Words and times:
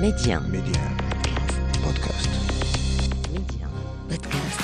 Média. 0.00 0.40
Média. 0.50 0.80
Podcast. 1.84 2.30
Média. 3.30 3.66
Podcast. 4.08 4.60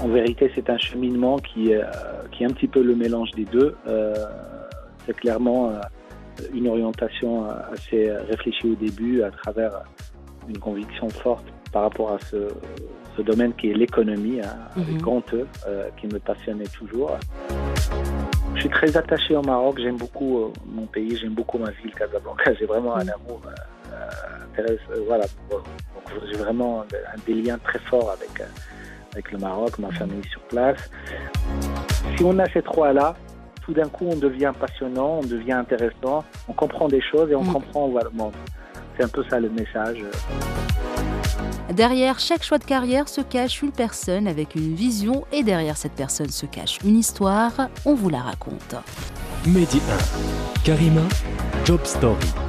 En 0.00 0.08
vérité, 0.08 0.50
c'est 0.56 0.68
un 0.70 0.78
cheminement 0.78 1.36
qui, 1.38 1.72
euh, 1.72 1.84
qui 2.32 2.42
est 2.42 2.46
un 2.46 2.50
petit 2.50 2.66
peu 2.66 2.82
le 2.82 2.96
mélange 2.96 3.30
des 3.30 3.44
deux. 3.44 3.76
Euh, 3.86 4.12
c'est 5.06 5.14
clairement 5.14 5.70
euh, 5.70 5.80
une 6.52 6.66
orientation 6.66 7.48
assez 7.72 8.10
réfléchie 8.10 8.72
au 8.72 8.74
début 8.74 9.22
à 9.22 9.30
travers 9.30 9.84
une 10.48 10.58
conviction 10.58 11.08
forte 11.08 11.46
par 11.70 11.82
rapport 11.82 12.10
à 12.12 12.18
ce, 12.18 12.48
ce 13.18 13.22
domaine 13.22 13.52
qui 13.54 13.70
est 13.70 13.74
l'économie, 13.74 14.40
hein, 14.40 14.56
avec 14.76 14.98
grand 14.98 15.22
E, 15.34 15.46
euh, 15.66 15.88
qui 16.00 16.06
me 16.06 16.18
passionnait 16.18 16.66
toujours. 16.66 17.10
Je 18.58 18.62
suis 18.62 18.70
très 18.70 18.96
attaché 18.96 19.36
au 19.36 19.42
Maroc, 19.42 19.78
j'aime 19.80 19.98
beaucoup 19.98 20.40
euh, 20.40 20.52
mon 20.66 20.86
pays, 20.86 21.16
j'aime 21.16 21.34
beaucoup 21.34 21.58
ma 21.58 21.70
ville, 21.70 21.94
Casablanca, 21.94 22.52
j'ai 22.58 22.66
vraiment 22.66 22.96
un 22.96 23.06
amour 23.06 23.40
euh, 23.46 23.94
euh, 24.58 24.76
voilà. 25.06 25.24
J'ai 26.28 26.38
vraiment 26.38 26.84
des 27.24 27.34
liens 27.34 27.58
très 27.58 27.78
forts 27.78 28.10
avec, 28.10 28.42
avec 29.12 29.30
le 29.30 29.38
Maroc, 29.38 29.78
ma 29.78 29.92
famille 29.92 30.24
sur 30.28 30.40
place. 30.42 30.90
Si 32.16 32.24
on 32.24 32.36
a 32.40 32.48
ces 32.52 32.62
trois-là, 32.62 33.14
tout 33.62 33.72
d'un 33.74 33.88
coup 33.88 34.06
on 34.10 34.16
devient 34.16 34.52
passionnant, 34.58 35.20
on 35.22 35.26
devient 35.26 35.52
intéressant, 35.52 36.24
on 36.48 36.52
comprend 36.52 36.88
des 36.88 37.00
choses 37.00 37.30
et 37.30 37.36
on 37.36 37.44
Mm. 37.44 37.52
comprend 37.52 37.88
va 37.90 38.00
le 38.02 38.10
monde. 38.10 38.32
C'est 38.96 39.04
un 39.04 39.08
peu 39.08 39.22
ça 39.30 39.38
le 39.38 39.50
message. 39.50 40.02
Derrière 41.72 42.18
chaque 42.18 42.42
choix 42.42 42.58
de 42.58 42.64
carrière 42.64 43.08
se 43.08 43.20
cache 43.20 43.62
une 43.62 43.72
personne 43.72 44.26
avec 44.26 44.54
une 44.54 44.74
vision 44.74 45.24
et 45.32 45.42
derrière 45.42 45.76
cette 45.76 45.92
personne 45.92 46.30
se 46.30 46.46
cache 46.46 46.78
une 46.84 46.98
histoire. 46.98 47.52
On 47.84 47.94
vous 47.94 48.08
la 48.08 48.20
raconte. 48.20 48.74
Mehdi 49.46 49.80
1. 50.56 50.62
Karima, 50.64 51.02
Job 51.64 51.80
Story. 51.84 52.47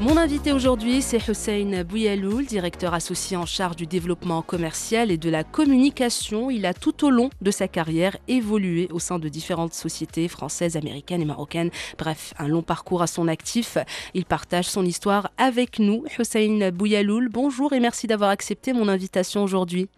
Mon 0.00 0.16
invité 0.16 0.52
aujourd'hui, 0.52 1.00
c'est 1.00 1.28
Hussein 1.28 1.84
Bouyaloul, 1.84 2.44
directeur 2.44 2.94
associé 2.94 3.36
en 3.36 3.46
charge 3.46 3.76
du 3.76 3.86
développement 3.86 4.42
commercial 4.42 5.12
et 5.12 5.16
de 5.16 5.30
la 5.30 5.44
communication. 5.44 6.50
Il 6.50 6.66
a 6.66 6.74
tout 6.74 7.06
au 7.06 7.10
long 7.10 7.30
de 7.40 7.50
sa 7.52 7.68
carrière 7.68 8.16
évolué 8.26 8.88
au 8.92 8.98
sein 8.98 9.20
de 9.20 9.28
différentes 9.28 9.72
sociétés 9.72 10.26
françaises, 10.26 10.76
américaines 10.76 11.22
et 11.22 11.24
marocaines. 11.26 11.70
Bref, 11.96 12.34
un 12.38 12.48
long 12.48 12.62
parcours 12.62 13.02
à 13.02 13.06
son 13.06 13.28
actif. 13.28 13.78
Il 14.14 14.24
partage 14.24 14.66
son 14.66 14.84
histoire 14.84 15.30
avec 15.38 15.78
nous. 15.78 16.04
Hussein 16.18 16.70
Bouyaloul, 16.72 17.28
bonjour 17.28 17.72
et 17.72 17.80
merci 17.80 18.08
d'avoir 18.08 18.30
accepté 18.30 18.72
mon 18.72 18.88
invitation 18.88 19.44
aujourd'hui. 19.44 19.88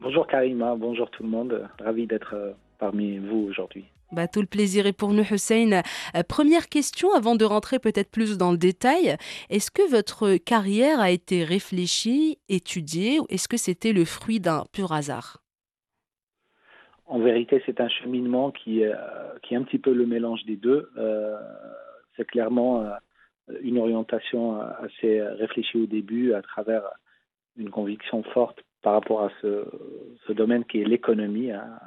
Bonjour 0.00 0.26
Karima, 0.26 0.74
bonjour 0.74 1.10
tout 1.10 1.22
le 1.22 1.28
monde, 1.28 1.68
ravi 1.78 2.06
d'être 2.06 2.34
euh, 2.34 2.52
parmi 2.78 3.18
vous 3.18 3.46
aujourd'hui. 3.50 3.84
Bah, 4.12 4.26
tout 4.26 4.40
le 4.40 4.46
plaisir 4.46 4.86
est 4.86 4.92
pour 4.92 5.12
nous, 5.12 5.22
Hussein. 5.22 5.82
Euh, 6.16 6.22
première 6.28 6.68
question, 6.68 7.12
avant 7.14 7.36
de 7.36 7.44
rentrer 7.44 7.78
peut-être 7.78 8.10
plus 8.10 8.36
dans 8.36 8.50
le 8.50 8.58
détail. 8.58 9.16
Est-ce 9.50 9.70
que 9.70 9.88
votre 9.88 10.36
carrière 10.36 10.98
a 10.98 11.10
été 11.10 11.44
réfléchie, 11.44 12.38
étudiée, 12.48 13.20
ou 13.20 13.26
est-ce 13.28 13.46
que 13.46 13.56
c'était 13.56 13.92
le 13.92 14.04
fruit 14.04 14.40
d'un 14.40 14.64
pur 14.72 14.92
hasard? 14.92 15.38
En 17.06 17.20
vérité, 17.20 17.62
c'est 17.66 17.80
un 17.80 17.88
cheminement 17.88 18.50
qui, 18.50 18.84
euh, 18.84 18.94
qui 19.42 19.54
est 19.54 19.56
un 19.56 19.62
petit 19.62 19.78
peu 19.78 19.92
le 19.92 20.06
mélange 20.06 20.44
des 20.44 20.56
deux. 20.56 20.90
Euh, 20.96 21.36
c'est 22.16 22.26
clairement 22.26 22.84
une 23.62 23.78
orientation 23.78 24.60
assez 24.60 25.20
réfléchie 25.22 25.78
au 25.78 25.86
début 25.86 26.34
à 26.34 26.42
travers 26.42 26.82
une 27.56 27.70
conviction 27.70 28.22
forte 28.22 28.60
par 28.82 28.94
rapport 28.94 29.22
à 29.22 29.30
ce, 29.42 29.66
ce 30.26 30.32
domaine 30.32 30.64
qui 30.64 30.80
est 30.80 30.84
l'économie, 30.84 31.50
hein, 31.50 31.78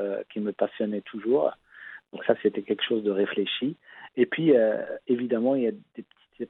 euh, 0.00 0.22
qui 0.32 0.40
me 0.40 0.52
passionnait 0.52 1.02
toujours. 1.02 1.52
Donc 2.12 2.24
ça, 2.24 2.34
c'était 2.42 2.62
quelque 2.62 2.84
chose 2.84 3.02
de 3.02 3.10
réfléchi. 3.10 3.76
Et 4.16 4.26
puis, 4.26 4.56
euh, 4.56 4.82
évidemment, 5.06 5.54
il 5.54 5.62
y 5.62 5.68
a 5.68 5.72
des 5.72 6.02
petits 6.02 6.48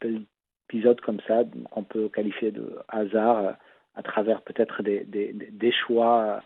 épisodes 0.69 1.01
comme 1.01 1.21
ça 1.29 1.43
qu'on 1.71 1.85
peut 1.85 2.09
qualifier 2.09 2.51
de 2.51 2.79
hasard 2.89 3.39
euh, 3.39 3.53
à 3.95 4.03
travers 4.03 4.41
peut-être 4.43 4.83
des, 4.83 5.05
des, 5.05 5.33
des 5.33 5.73
choix 5.73 6.43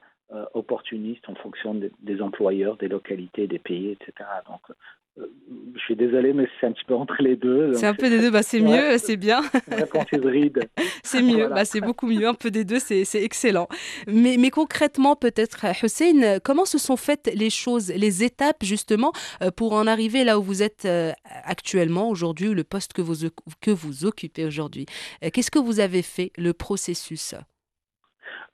opportunistes 0.54 1.28
en 1.28 1.36
fonction 1.36 1.72
des, 1.74 1.92
des 2.00 2.20
employeurs, 2.20 2.76
des 2.78 2.88
localités, 2.88 3.46
des 3.46 3.60
pays, 3.60 3.92
etc. 3.92 4.28
Donc, 4.48 4.76
je 5.18 5.80
suis 5.80 5.96
désolé, 5.96 6.32
mais 6.32 6.46
c'est 6.60 6.66
un 6.66 6.72
petit 6.72 6.84
peu 6.84 6.94
entre 6.94 7.16
les 7.22 7.36
deux. 7.36 7.72
C'est 7.74 7.86
un 7.86 7.94
peu 7.94 8.10
des 8.10 8.18
deux, 8.20 8.30
bah, 8.30 8.42
c'est 8.42 8.60
Ouais. 8.60 8.90
mieux, 8.92 8.98
c'est 8.98 9.16
bien, 9.16 9.40
une 9.68 9.74
réponse 9.74 10.06
hybride. 10.12 10.60
c'est 11.04 11.22
mieux, 11.22 11.36
Voilà. 11.36 11.54
bah, 11.54 11.64
c'est 11.64 11.80
beaucoup 11.80 12.06
mieux, 12.06 12.26
un 12.26 12.34
peu 12.34 12.50
des 12.50 12.64
deux, 12.64 12.78
c'est 12.78 13.04
excellent. 13.22 13.68
Mais, 14.06 14.36
mais 14.38 14.50
concrètement, 14.50 15.16
peut-être, 15.16 15.64
Hussein, 15.82 16.38
comment 16.44 16.64
se 16.66 16.78
sont 16.78 16.96
faites 16.96 17.30
les 17.34 17.50
choses, 17.50 17.90
les 17.94 18.24
étapes 18.24 18.62
justement, 18.62 19.12
euh, 19.42 19.50
pour 19.50 19.72
en 19.72 19.86
arriver 19.86 20.24
là 20.24 20.38
où 20.38 20.42
vous 20.42 20.62
êtes 20.62 20.84
euh, 20.84 21.12
actuellement, 21.44 22.08
aujourd'hui, 22.10 22.48
ou 22.48 22.54
le 22.54 22.64
poste 22.64 22.92
que 22.92 23.02
vous, 23.02 23.28
que 23.60 23.70
vous 23.70 24.04
occupez 24.04 24.44
aujourd'hui? 24.44 24.86
Euh, 25.24 25.30
Qu'est-ce 25.32 25.50
que 25.50 25.58
vous 25.58 25.80
avez 25.80 26.02
fait, 26.02 26.30
le 26.36 26.52
processus? 26.52 27.34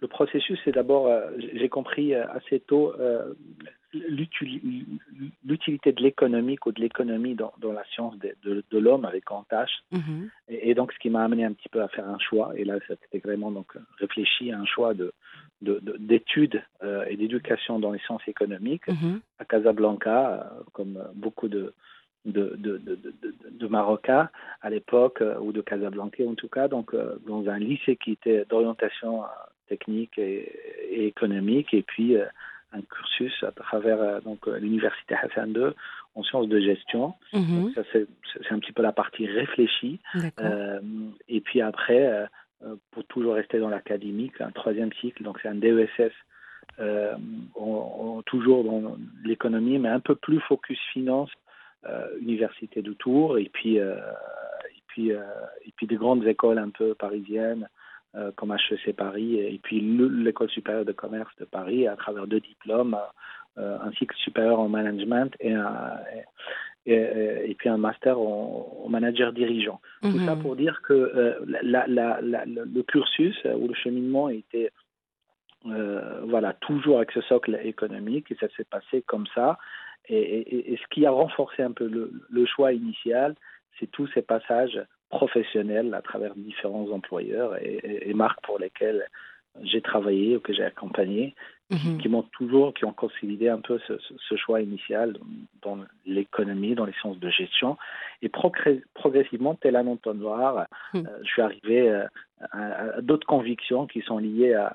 Le 0.00 0.09
processus, 0.09 0.59
c'est 0.65 0.73
d'abord, 0.73 1.06
euh, 1.06 1.31
j'ai 1.55 1.69
compris 1.69 2.15
euh, 2.15 2.25
assez 2.33 2.61
tôt 2.61 2.93
euh, 3.00 3.34
l'utilité 5.44 5.92
de 5.92 6.03
l'économique 6.03 6.66
ou 6.66 6.72
de 6.72 6.80
l'économie 6.80 7.34
dans, 7.34 7.53
dans 7.58 7.72
la 7.72 7.84
science 7.86 8.16
de, 8.19 8.34
de- 8.42 8.64
de 8.70 8.78
l'homme 8.78 9.04
avec 9.04 9.25
grand 9.25 9.47
H. 9.50 9.69
Mhm. 9.92 10.30
Et, 10.48 10.70
et 10.70 10.75
donc, 10.75 10.92
ce 10.92 10.98
qui 10.98 11.10
m'a 11.10 11.25
amené 11.25 11.44
un 11.44 11.53
petit 11.53 11.69
peu 11.69 11.82
à 11.82 11.88
faire 11.88 12.08
un 12.08 12.19
choix. 12.19 12.52
Et 12.56 12.64
là, 12.64 12.76
c'était 12.88 13.19
vraiment 13.19 13.50
donc 13.50 13.75
réfléchi 13.98 14.52
à 14.52 14.58
un 14.58 14.66
choix 14.66 14.94
de 14.94 15.12
de- 15.62 15.78
de- 15.81 15.97
d'études 15.98 16.60
euh, 16.82 17.04
et 17.08 17.16
d'éducation 17.16 17.78
dans 17.78 17.92
les 17.92 18.00
sciences 18.00 18.26
économiques 18.26 18.88
Mhm. 18.88 19.20
à 19.38 19.44
Casablanca, 19.44 20.32
euh, 20.32 20.62
comme 20.72 20.98
beaucoup 21.14 21.47
de, 21.48 21.72
de, 22.25 22.56
de, 22.58 22.78
de, 22.78 23.66
Marocains 23.69 24.28
à 24.60 24.70
l'époque, 24.70 25.20
euh, 25.22 25.38
ou 25.38 25.52
de 25.52 25.60
Casablanca 25.60 26.25
en 26.26 26.34
tout 26.34 26.48
cas, 26.48 26.66
donc 26.66 26.94
euh, 26.94 27.14
dans 27.28 27.48
un 27.48 27.58
lycée 27.60 27.94
qui 27.97 28.10
était 28.12 28.44
d'orientation 28.48 29.22
technique 29.69 30.19
et, 30.19 30.50
et 30.91 31.06
économique, 31.06 31.72
et 31.75 31.82
puis 31.82 32.16
euh, 32.16 32.26
un 32.72 32.81
cursus 32.83 33.44
à 33.44 33.53
travers 33.53 34.00
euh, 34.00 34.21
donc 34.21 34.47
euh, 34.49 34.59
l'université 34.59 35.15
Hassan 35.15 35.50
II 35.55 35.72
en 36.15 36.22
sciences 36.22 36.49
de 36.49 36.60
gestion. 36.60 37.15
Mhm. 37.33 37.72
C'est 37.93 38.06
c'est 38.33 38.53
un 38.53 38.59
petit 38.59 38.72
peu 38.72 38.83
la 38.83 38.93
partie 38.93 39.27
réfléchie. 39.27 40.00
Euh, 40.41 40.81
et 41.28 41.41
puis 41.41 41.61
après, 41.61 42.06
euh, 42.65 42.75
pour 42.91 43.05
toujours 43.05 43.34
rester 43.34 43.59
dans 43.59 43.69
l'académique, 43.69 44.41
un 44.41 44.50
troisième 44.50 44.93
cycle, 44.94 45.22
donc 45.22 45.38
c'est 45.43 45.49
un 45.49 45.55
DESS, 45.55 46.12
euh, 46.81 47.15
on- 47.56 48.16
on- 48.19 48.22
toujours 48.22 48.65
dans 48.65 48.97
l'économie, 49.25 49.78
mais 49.78 49.88
un 49.88 50.00
peu 50.00 50.15
plus 50.15 50.41
focus 50.41 50.78
finance, 50.93 51.31
université 52.21 52.81
de 52.82 52.93
Tours, 52.93 53.38
et 53.38 53.50
puis, 53.53 53.77
et, 53.77 54.82
puis, 54.87 55.09
et 55.11 55.72
puis 55.77 55.87
des 55.88 55.97
grandes 55.97 56.25
écoles 56.27 56.59
un 56.59 56.71
peu 56.71 56.94
parisiennes, 56.94 57.69
comme 58.37 58.53
HEC 58.53 58.95
Paris, 58.95 59.39
et 59.39 59.59
puis 59.62 59.81
le- 59.81 60.09
l'école 60.09 60.50
supérieure 60.50 60.84
de 60.84 60.93
commerce 60.93 61.34
de 61.39 61.45
Paris, 61.45 61.87
à 61.89 61.97
travers 61.97 62.27
deux 62.27 62.41
diplômes, 62.41 62.97
euh, 63.59 63.78
un 63.81 63.93
cycle 63.93 64.17
supérieur 64.17 64.61
en 64.61 64.69
management 64.69 65.34
et, 65.41 65.53
un, 65.53 65.99
et, 66.87 66.93
et- 66.93 67.50
et 67.50 67.55
puis 67.55 67.69
un 67.69 67.77
master 67.78 68.19
en, 68.19 68.83
en 68.84 68.89
manager 68.89 69.33
dirigeant. 69.33 69.81
Tout 70.03 70.19
ça 70.27 70.34
Mhm. 70.34 70.43
pour 70.43 70.56
dire 70.56 70.81
que 70.83 70.93
euh, 70.93 71.34
la, 71.62 71.87
la, 71.87 72.21
la, 72.21 72.45
le 72.47 72.83
cursus 72.83 73.37
euh, 73.47 73.55
ou 73.55 73.69
le 73.69 73.75
cheminement 73.75 74.29
était 74.29 74.71
euh, 75.67 76.21
voilà, 76.25 76.55
toujours 76.55 76.97
avec 76.99 77.12
ce 77.12 77.21
socle 77.23 77.59
économique 77.62 78.31
et 78.33 78.37
ça 78.41 78.49
s'est 78.56 78.65
passé 78.65 79.03
comme 79.03 79.27
ça. 79.34 79.59
Et, 80.09 80.77
ce 80.77 80.87
qui 80.93 81.06
a 81.06 81.12
renforcé 81.12 81.62
un 81.62 81.71
peu 81.71 81.87
le, 81.87 82.11
le 82.31 82.47
choix 82.47 82.73
initial, 82.73 83.37
c'est 83.79 83.89
tous 83.91 84.09
ces 84.09 84.23
passages 84.23 84.81
professionnels 85.19 85.93
à 85.95 86.03
travers 86.03 86.34
différents 86.34 86.89
employeurs 86.99 87.53
et, 87.62 87.75
et- 87.91 88.11
et 88.11 88.15
marques 88.15 88.43
pour 88.43 88.59
lesquelles 88.59 89.03
j'ai 89.62 89.83
travaillé 89.83 90.37
ou 90.37 90.41
que 90.41 90.55
j'ai 90.56 90.65
accompagné, 90.65 91.34
qui, 91.71 91.89
Mhm. 91.89 91.99
qui 92.00 92.09
m'ont 92.09 92.27
toujours, 92.39 92.73
qui 92.75 92.84
ont 92.87 92.95
consolidé 93.05 93.47
un 93.50 93.61
peu 93.69 93.78
ce, 93.87 94.37
choix 94.37 94.59
initial 94.62 95.09
dans 95.67 95.78
l'économie, 96.06 96.75
dans 96.75 96.87
les 96.87 96.95
sciences 97.00 97.19
de 97.27 97.28
gestion. 97.28 97.77
Et 98.23 98.28
progr- 98.28 98.82
progressivement, 98.94 99.55
tel 99.55 99.76
un 99.76 99.87
entonnoir, 99.87 100.67
Hmm. 100.94 101.05
euh, 101.06 101.19
je 101.25 101.29
suis 101.32 101.43
arrivé 101.43 101.79
euh, 101.91 102.06
à, 102.53 102.62
à 102.97 103.00
d'autres 103.03 103.26
convictions 103.26 103.87
qui 103.87 104.00
sont 104.08 104.19
liées 104.19 104.55
à, 104.55 104.69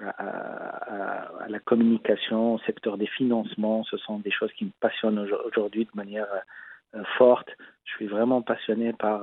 à, 0.00 0.08
à- 0.08 1.44
à 1.44 1.48
la 1.48 1.58
communication, 1.70 2.54
au 2.54 2.58
secteur 2.60 2.96
des 2.96 3.06
financements. 3.18 3.84
Ce 3.84 3.96
sont 3.98 4.18
des 4.26 4.30
choses 4.38 4.52
qui 4.56 4.64
me 4.64 4.72
passionnent 4.80 5.18
aujourd- 5.18 5.44
aujourd'hui 5.48 5.84
de 5.84 5.96
manière 6.02 6.30
euh, 6.96 7.02
forte. 7.18 7.50
Je 7.84 7.92
suis 7.96 8.06
vraiment 8.06 8.40
passionné 8.42 8.92
par 8.94 9.18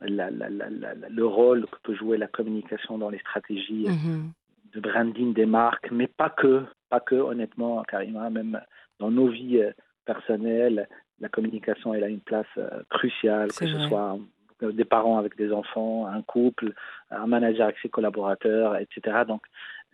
la- 0.00 0.30
la- 0.30 0.48
la- 0.50 0.94
le 1.08 1.26
rôle 1.26 1.66
que 1.66 1.78
peut 1.82 1.94
jouer 1.94 2.18
la 2.18 2.26
communication 2.26 2.98
dans 2.98 3.10
les 3.10 3.18
stratégies 3.18 3.86
Mhm. 3.88 4.30
de 4.74 4.80
branding 4.80 5.32
des 5.32 5.46
marques, 5.46 5.90
mais 5.90 6.06
pas 6.06 6.30
que, 6.30 6.64
pas 6.90 7.00
que 7.00 7.14
honnêtement, 7.14 7.82
Karima, 7.84 8.28
même 8.30 8.60
dans 8.98 9.10
nos 9.10 9.28
vies 9.28 9.60
euh, 9.60 9.72
personnelles, 10.04 10.88
la 11.20 11.28
communication 11.28 11.94
elle 11.94 12.04
a 12.04 12.08
une 12.08 12.20
place 12.20 12.46
euh, 12.58 12.82
cruciale, 12.90 13.48
que 13.48 13.66
ce 13.66 13.78
soit 13.88 14.18
des 14.60 14.84
parents 14.84 15.18
avec 15.18 15.36
des 15.36 15.52
enfants, 15.52 16.06
un 16.06 16.22
couple, 16.22 16.72
un 17.10 17.26
manager 17.26 17.64
avec 17.64 17.78
ses 17.82 17.88
collaborateurs, 17.90 18.76
etc. 18.76 19.24
Donc, 19.28 19.42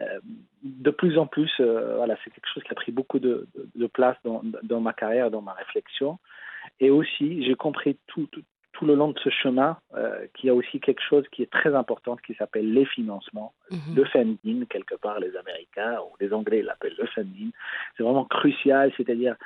euh, 0.01 0.21
de 0.63 0.91
plus 0.91 1.19
en 1.19 1.27
plus, 1.27 1.51
euh, 1.61 1.97
voilà, 1.97 2.17
c'est 2.23 2.31
quelque 2.31 2.49
chose 2.53 2.63
qui 2.63 2.71
a 2.71 2.75
pris 2.77 2.93
beaucoup 2.93 3.19
de, 3.19 3.49
de- 3.57 3.69
de 3.75 3.87
place 3.87 4.17
dans, 4.25 4.43
dans 4.63 4.81
ma 4.81 4.93
carrière, 4.93 5.31
dans 5.31 5.43
ma 5.43 5.53
réflexion. 5.53 6.19
Et 6.79 6.91
aussi, 6.91 7.45
j'ai 7.45 7.55
compris 7.57 7.97
tout, 8.07 8.27
tout, 8.31 8.43
tout, 8.83 8.87
le 8.87 8.95
long 8.95 9.09
de 9.13 9.19
ce 9.19 9.31
chemin 9.31 9.77
euh, 9.97 10.27
qu'il 10.35 10.49
y 10.49 10.51
a 10.51 10.55
aussi 10.55 10.81
quelque 10.81 11.03
chose 11.03 11.25
qui 11.33 11.43
est 11.43 11.51
très 11.51 11.75
important 11.75 12.17
qui 12.17 12.35
s'appelle 12.35 12.73
les 12.73 12.85
financements, 12.85 13.53
Mhm. 13.71 13.95
le 13.97 14.05
funding, 14.05 14.67
quelque 14.67 14.95
part 14.97 15.19
les 15.21 15.35
Américains 15.37 15.99
ou 16.05 16.17
les 16.21 16.33
Anglais 16.33 16.63
l'appellent 16.63 16.97
le 16.99 17.07
funding. 17.07 17.51
C'est 17.97 18.03
vraiment 18.03 18.25
crucial, 18.25 18.93
c'est-à-dire 18.97 19.37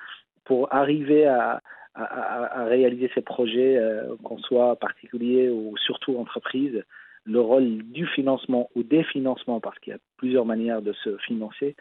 pour 0.45 0.73
arriver 0.73 1.27
à, 1.27 1.61
à, 1.95 2.05
à, 2.05 2.61
à 2.63 2.65
réaliser 2.65 3.11
ces 3.15 3.23
projets, 3.23 3.77
euh, 3.77 4.15
qu'on 4.25 4.39
soit 4.39 4.77
particulier 4.77 5.49
ou 5.51 5.77
surtout 5.79 6.19
entreprise, 6.19 6.83
le 7.29 7.41
rôle 7.41 7.83
du 7.99 8.07
financement 8.07 8.71
ou 8.77 8.83
des 8.85 9.03
financements, 9.03 9.59
parce 9.61 9.79
qu'il 9.81 9.93
y 9.93 9.97
a 9.97 9.99
plusieurs 10.17 10.45
manières 10.47 10.81
de 10.81 10.93
se 10.93 11.17
financer, 11.19 11.75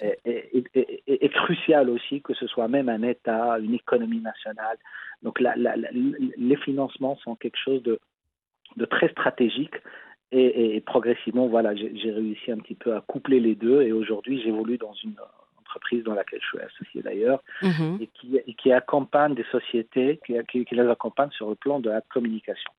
est, 0.00 0.18
est- 0.24 0.64
est- 0.74 1.02
est- 1.08 1.24
est 1.24 1.28
crucial 1.28 1.90
aussi, 1.90 2.22
que 2.22 2.34
ce 2.34 2.46
soit 2.46 2.68
même 2.68 2.88
un 2.88 3.02
État, 3.02 3.58
une 3.58 3.74
économie 3.74 4.20
nationale. 4.20 4.76
Donc 5.22 5.40
la- 5.40 5.56
la- 5.56 5.76
la- 5.76 5.90
les 5.92 6.56
financements 6.56 7.16
sont 7.16 7.34
quelque 7.34 7.58
chose 7.58 7.82
de, 7.82 7.98
de 8.76 8.84
très 8.84 9.08
stratégique. 9.08 9.74
Et, 10.30 10.40
et- 10.46 10.76
et 10.76 10.80
progressivement, 10.80 11.46
voilà, 11.48 11.74
j'ai 11.74 12.10
réussi 12.10 12.50
un 12.52 12.58
petit 12.58 12.74
peu 12.76 12.94
à 12.94 13.00
coupler 13.02 13.38
les 13.40 13.54
deux. 13.54 13.82
Et 13.82 13.92
aujourd'hui, 13.92 14.40
j'évolue 14.42 14.78
dans 14.78 14.94
une 14.94 15.16
entreprise 15.60 16.04
dans 16.04 16.14
laquelle 16.14 16.40
je 16.40 16.46
suis 16.46 16.58
associé 16.60 17.02
d'ailleurs, 17.02 17.42
Mhm. 17.62 17.98
et 18.00 18.06
qui, 18.06 18.36
et 18.36 18.54
qui 18.54 18.72
accompagne 18.72 19.34
des 19.34 19.44
sociétés, 19.50 20.20
qui, 20.24 20.34
qui- 20.50 20.64
qui 20.64 20.74
les 20.74 20.88
accompagne 20.88 21.30
sur 21.32 21.48
le 21.50 21.54
plan 21.56 21.80
de 21.80 21.90
la 21.90 22.00
communication. 22.02 22.72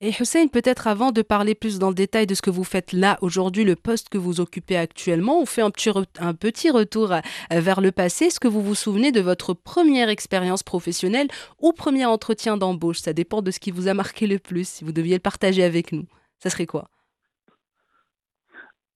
Et 0.00 0.10
Hussein, 0.10 0.46
peut-être 0.46 0.86
avant 0.86 1.10
de 1.10 1.22
parler 1.22 1.54
plus 1.54 1.78
dans 1.78 1.88
le 1.88 1.94
détail 1.94 2.26
de 2.26 2.34
ce 2.34 2.42
que 2.42 2.50
vous 2.50 2.64
faites 2.64 2.92
là 2.92 3.18
aujourd'hui, 3.20 3.64
le 3.64 3.74
poste 3.74 4.08
que 4.08 4.18
vous 4.18 4.40
occupez 4.40 4.76
actuellement, 4.76 5.40
on 5.40 5.46
fait 5.46 5.62
un 5.62 5.70
petit, 5.70 5.90
un 6.20 6.34
petit 6.34 6.70
retour 6.70 7.12
euh, 7.12 7.20
vers 7.50 7.80
le 7.80 7.90
passé. 7.90 8.26
Est-ce 8.26 8.40
que 8.40 8.48
vous 8.48 8.62
vous 8.62 8.74
souvenez 8.76 9.10
de 9.10 9.20
votre 9.20 9.54
première 9.54 10.08
expérience 10.08 10.62
professionnelle 10.62 11.28
ou 11.60 11.72
premier 11.72 12.06
entretien 12.06 12.56
d'embauche? 12.56 12.98
Ça 12.98 13.12
dépend 13.12 13.42
de 13.42 13.50
ce 13.50 13.58
qui 13.60 13.70
vous 13.70 13.88
a 13.88 13.94
marqué 13.94 14.26
le 14.26 14.38
plus. 14.38 14.68
Si 14.68 14.84
vous 14.84 14.92
deviez 14.92 15.14
le 15.14 15.20
partager 15.20 15.64
avec 15.64 15.92
nous, 15.92 16.04
ça 16.38 16.50
serait 16.50 16.66
quoi? 16.66 16.88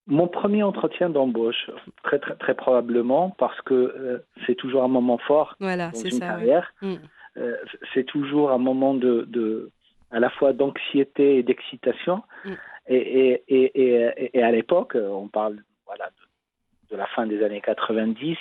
Mon 0.06 0.26
premier 0.26 0.64
entretien 0.64 1.11
d'embauche, 1.11 1.70
très, 2.02 2.19
très, 2.19 2.34
très 2.34 2.55
probablement, 2.55 3.31
parce 3.38 3.61
que 3.62 3.75
euh, 3.75 4.19
c'est 4.46 4.56
toujours 4.56 4.82
un 4.82 4.88
moment 4.88 5.19
fort 5.19 5.55
Voilà, 5.61 5.90
dans 5.90 5.99
c'est 5.99 6.08
une 6.08 6.19
ça. 6.19 6.26
carrière. 6.26 6.73
Mm. 6.82 6.94
Euh, 7.38 7.56
c'est 7.94 8.05
toujours 8.05 8.50
un 8.50 8.58
moment 8.58 8.94
de, 8.94 9.25
de 9.29 9.70
à 10.12 10.20
la 10.20 10.30
fois 10.30 10.52
d'anxiété 10.52 11.38
et 11.38 11.42
d'excitation. 11.42 12.22
Mm. 12.44 12.50
Et, 12.88 12.96
et, 12.96 13.42
et, 13.48 13.72
et, 13.74 14.38
et 14.38 14.42
à 14.42 14.50
l'époque, 14.50 14.96
on 14.96 15.28
parle 15.28 15.62
voilà, 15.86 16.06
de, 16.06 16.92
de 16.92 16.96
la 16.96 17.06
fin 17.06 17.26
des 17.26 17.42
années 17.42 17.60
90, 17.60 18.36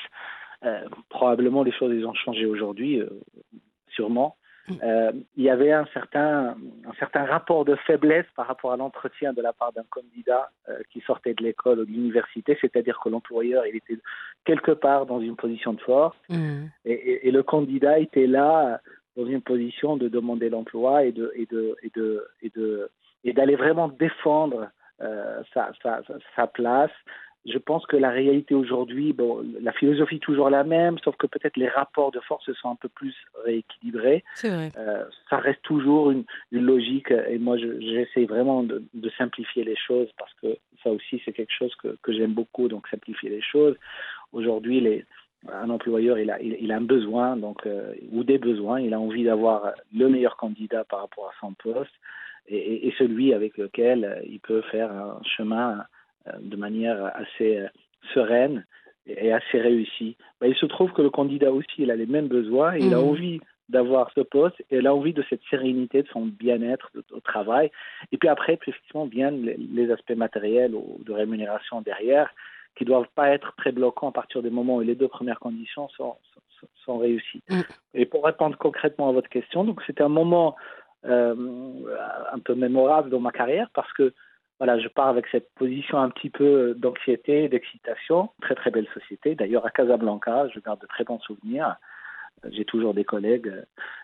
euh, 0.64 0.82
probablement 1.10 1.64
les 1.64 1.72
choses 1.72 2.06
ont 2.06 2.14
changé 2.14 2.46
aujourd'hui, 2.46 3.00
euh, 3.00 3.10
sûrement. 3.90 4.36
Mm. 4.68 4.74
Euh, 4.84 5.12
il 5.38 5.44
y 5.44 5.50
avait 5.50 5.72
un 5.72 5.88
certain, 5.94 6.50
un 6.86 6.94
certain 7.00 7.26
rapport 7.26 7.66
de 7.66 7.76
faiblesse 7.88 8.28
par 8.36 8.46
rapport 8.46 8.72
à 8.72 8.78
l'entretien 8.78 9.34
de 9.34 9.42
la 9.42 9.54
part 9.54 9.74
d'un 9.74 9.86
candidat 9.90 10.52
qui 10.92 11.02
sortait 11.02 11.34
de 11.34 11.44
l'école 11.44 11.80
ou 11.80 11.86
de 11.86 11.92
l'université, 11.92 12.58
c'est-à-dire 12.62 13.00
que 13.04 13.10
l'employeur 13.10 13.66
il 13.66 13.76
était 13.76 13.98
quelque 14.46 14.72
part 14.72 15.06
dans 15.08 15.20
une 15.20 15.36
position 15.36 15.74
de 15.74 15.82
force 15.82 16.16
Mm. 16.30 16.68
et, 16.86 17.32
le 17.32 17.44
candidat 17.44 18.00
était 18.00 18.28
là 18.28 18.80
dans 19.18 19.26
une 19.26 19.42
position 19.42 19.98
de 19.98 20.08
demander 20.08 20.50
l'emploi 20.50 21.04
et 21.06 21.12
de 21.12 21.32
et 21.36 21.46
de 21.46 21.76
et 21.84 21.92
de 21.96 22.26
et 22.42 22.50
de 22.56 22.90
et 23.24 23.34
d'aller 23.34 23.56
vraiment 23.56 23.88
défendre 23.88 24.70
euh, 25.02 25.42
sa, 25.54 25.72
sa, 25.84 26.02
sa- 26.36 26.48
place. 26.48 26.92
Je 27.46 27.58
pense 27.58 27.86
que 27.88 27.98
la 27.98 28.12
réalité 28.12 28.54
aujourd'hui, 28.54 29.14
bon, 29.14 29.44
la 29.62 29.72
philosophie 29.72 30.18
est 30.18 30.20
toujours 30.20 30.52
la 30.52 30.64
même, 30.64 31.00
sauf 31.00 31.16
que 31.18 31.26
peut-être 31.26 31.58
les 31.58 31.68
rapports 31.70 32.12
de 32.12 32.20
force 32.20 32.52
sont 32.54 32.70
un 32.70 32.76
peu 32.76 32.88
plus 32.90 33.16
rééquilibrés. 33.46 34.24
C'est 34.36 34.50
vrai. 34.50 34.72
Euh, 34.78 35.04
ça 35.28 35.38
reste 35.38 35.62
toujours 35.64 36.12
une, 36.12 36.24
une 36.52 36.66
logique 36.66 37.10
et 37.12 37.40
moi 37.40 37.58
je- 37.58 37.80
j'essaie 37.80 38.26
vraiment 38.26 38.62
de, 38.62 38.84
de 38.94 39.10
simplifier 39.18 39.64
les 39.64 39.76
choses 39.76 40.10
parce 40.20 40.34
que 40.36 40.56
ça 40.84 40.92
aussi 40.92 41.20
c'est 41.26 41.34
quelque 41.34 41.54
chose 41.54 41.74
que, 41.76 41.98
que 42.04 42.14
j'aime 42.14 42.34
beaucoup 42.34 42.68
donc 42.68 42.88
simplifier 42.88 43.30
les 43.32 43.42
choses 43.42 43.76
aujourd'hui 44.34 44.80
les 44.82 45.06
un 45.52 45.70
employeur 45.70 46.20
il 46.20 46.30
a 46.30 46.40
il, 46.42 46.56
il 46.62 46.72
a 46.72 46.78
un 46.78 46.82
besoin 46.82 47.36
donc 47.38 47.66
euh, 47.66 47.94
ou 48.12 48.24
des 48.24 48.38
besoins 48.38 48.80
il 48.80 48.94
a 48.94 49.00
envie 49.00 49.24
d'avoir 49.24 49.74
le 49.96 50.08
meilleur 50.10 50.38
candidat 50.38 50.84
par 50.84 51.00
rapport 51.02 51.28
à 51.30 51.40
son 51.40 51.54
poste 51.54 51.92
et, 52.48 52.58
et- 52.58 52.88
et 52.88 52.94
celui 52.98 53.34
avec 53.34 53.58
lequel 53.58 54.06
euh, 54.06 54.22
il 54.28 54.40
peut 54.40 54.62
faire 54.72 54.92
un 54.92 55.20
chemin 55.36 55.84
euh, 56.28 56.32
de 56.42 56.56
manière 56.56 57.00
assez 57.16 57.58
euh, 57.58 57.68
sereine 58.14 58.66
et 59.08 59.28
et 59.28 59.32
assez 59.34 59.60
réussie. 59.60 60.16
Ben, 60.40 60.48
il 60.48 60.56
se 60.56 60.68
trouve 60.68 60.92
que 60.94 61.02
le 61.02 61.10
candidat 61.10 61.52
aussi 61.52 61.78
il 61.80 61.90
a 61.92 61.96
les 61.96 62.06
mêmes 62.06 62.28
besoins 62.28 62.76
et 62.76 62.82
il 62.86 62.94
a 62.94 63.00
Mhm. 63.00 63.08
envie 63.12 63.40
d'avoir 63.68 64.12
ce 64.14 64.22
poste 64.22 64.60
et 64.70 64.76
elle 64.78 64.86
a 64.88 64.94
envie 64.94 65.14
de 65.14 65.24
cette 65.30 65.42
sérénité, 65.50 66.04
de 66.04 66.08
son 66.10 66.26
bien-être 66.26 66.92
au 67.12 67.20
travail. 67.22 67.72
Et 68.12 68.18
puis 68.18 68.28
après, 68.30 68.54
effectivement, 68.54 69.06
bien 69.08 69.32
les, 69.32 69.56
les 69.58 69.90
aspects 69.92 70.16
matériels 70.26 70.76
ou 70.76 71.00
de 71.06 71.14
rémunération 71.14 71.82
derrière 71.82 72.30
qui 72.76 72.86
doivent 72.86 73.10
pas 73.16 73.30
être 73.30 73.54
très 73.58 73.72
bloquants 73.72 74.10
à 74.10 74.12
partir 74.12 74.42
du 74.42 74.50
moment 74.50 74.78
où 74.78 74.82
les 74.82 74.96
deux 74.96 75.08
premières 75.08 75.40
conditions 75.40 75.90
sont, 75.90 76.16
sont, 76.34 76.68
sont 76.86 76.98
réussies. 76.98 77.44
Mm. 77.50 77.62
Et 77.94 78.06
pour 78.06 78.24
répondre 78.24 78.58
concrètement 78.58 79.10
à 79.10 79.12
votre 79.12 79.30
question, 79.30 79.64
donc 79.64 79.82
c'était 79.86 80.04
un 80.04 80.10
moment 80.10 80.56
euh, 81.06 81.36
un 82.32 82.40
peu 82.40 82.56
mémorable 82.56 83.10
dans 83.10 83.20
ma 83.20 83.32
carrière 83.32 83.70
parce 83.74 83.92
que 83.94 84.14
voilà, 84.60 84.78
je 84.80 84.88
pars 84.88 85.08
avec 85.08 85.26
cette 85.32 85.52
position 85.56 85.98
un 85.98 86.10
petit 86.10 86.30
peu 86.30 86.76
d'anxiété, 86.78 87.50
d'excitation. 87.50 88.30
Très 88.42 88.54
très 88.54 88.70
belle 88.70 88.88
société. 88.94 89.34
D'ailleurs 89.34 89.66
à 89.66 89.72
Casablanca, 89.72 90.48
je 90.54 90.60
garde 90.60 90.80
de 90.80 90.86
très 90.86 91.04
bons 91.04 91.20
souvenirs. 91.20 91.76
J'ai 92.52 92.66
toujours 92.66 92.94
des 92.94 93.04
collègues 93.04 93.48
euh, 93.48 93.64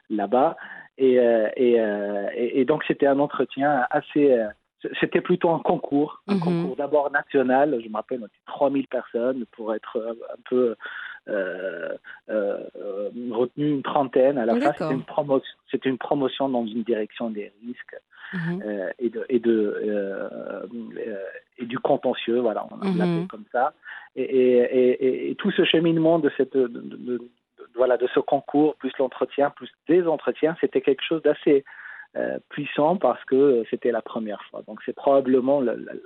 là-bas. 0.10 0.58
Et, 0.98 1.20
euh, 1.20 1.50
et, 1.56 1.74
et, 1.74 2.60
et 2.60 2.66
donc 2.66 2.84
c'était 2.88 3.08
un 3.08 3.20
entretien 3.20 3.86
assez. 3.92 4.46
Euh, 4.86 4.90
c'était 5.00 5.22
plutôt 5.22 5.50
un 5.52 5.60
concours, 5.60 6.22
un 6.28 6.36
Mhm. 6.36 6.40
concours 6.40 6.76
d'abord 6.76 7.12
national. 7.12 7.80
Je 7.84 7.90
me 7.90 7.96
rappelle, 7.96 8.20
on 8.22 8.26
était 8.26 8.36
3000 8.48 8.88
personnes 8.88 9.46
pour 9.52 9.74
être 9.74 9.98
un, 10.00 10.12
un 10.12 10.42
peu 10.50 10.76
euh, 11.28 11.94
euh, 12.30 12.60
euh, 12.80 13.10
retenu 13.32 13.70
une 13.70 13.84
trentaine. 13.84 14.38
À 14.38 14.46
la 14.46 14.54
fin, 14.54 14.60
D'accord. 14.60 14.76
c'était 14.80 14.94
une, 14.94 15.04
promotion, 15.04 15.56
c'était 15.72 15.90
une 15.90 15.98
promotion 15.98 16.50
dans 16.50 16.66
une 16.66 16.84
direction 16.84 17.30
des 17.30 17.52
risques 17.66 17.98
Mhm. 18.34 18.62
euh, 18.66 18.90
et, 19.00 19.10
de, 19.10 19.26
et, 19.30 19.40
de, 19.40 19.82
euh, 19.86 20.30
euh, 20.98 21.24
et 21.58 21.66
du 21.66 21.80
contentieux, 21.80 22.40
voilà, 22.40 22.66
on 22.72 22.76
Mhm. 22.78 22.98
l'appelle 22.98 23.28
comme 23.28 23.46
ça. 23.54 23.74
Et, 24.18 24.24
et, 24.24 25.30
et, 25.32 25.36
tout 25.36 25.52
ce 25.52 25.64
cheminement 25.64 26.20
de, 26.20 26.30
cette, 26.36 26.58
de, 26.58 26.68
de- 26.68 27.22
voilà, 27.76 27.96
de 27.98 28.08
ce 28.14 28.20
concours, 28.20 28.76
plus 28.76 28.92
l'entretien, 29.00 29.50
plus 29.52 29.70
des 29.88 30.06
entretiens, 30.08 30.58
c'était 30.60 30.82
quelque 30.82 31.04
chose 31.04 31.22
d'assez 31.22 31.64
euh, 31.64 31.87
puissant 32.50 32.98
parce 32.98 33.24
que 33.26 33.64
c'était 33.70 33.92
la 33.92 34.02
première 34.02 34.42
fois. 34.50 34.62
Donc 34.68 34.80
c'est 34.86 34.96
probablement 34.96 35.62
le- 35.62 35.76
le- 35.76 36.04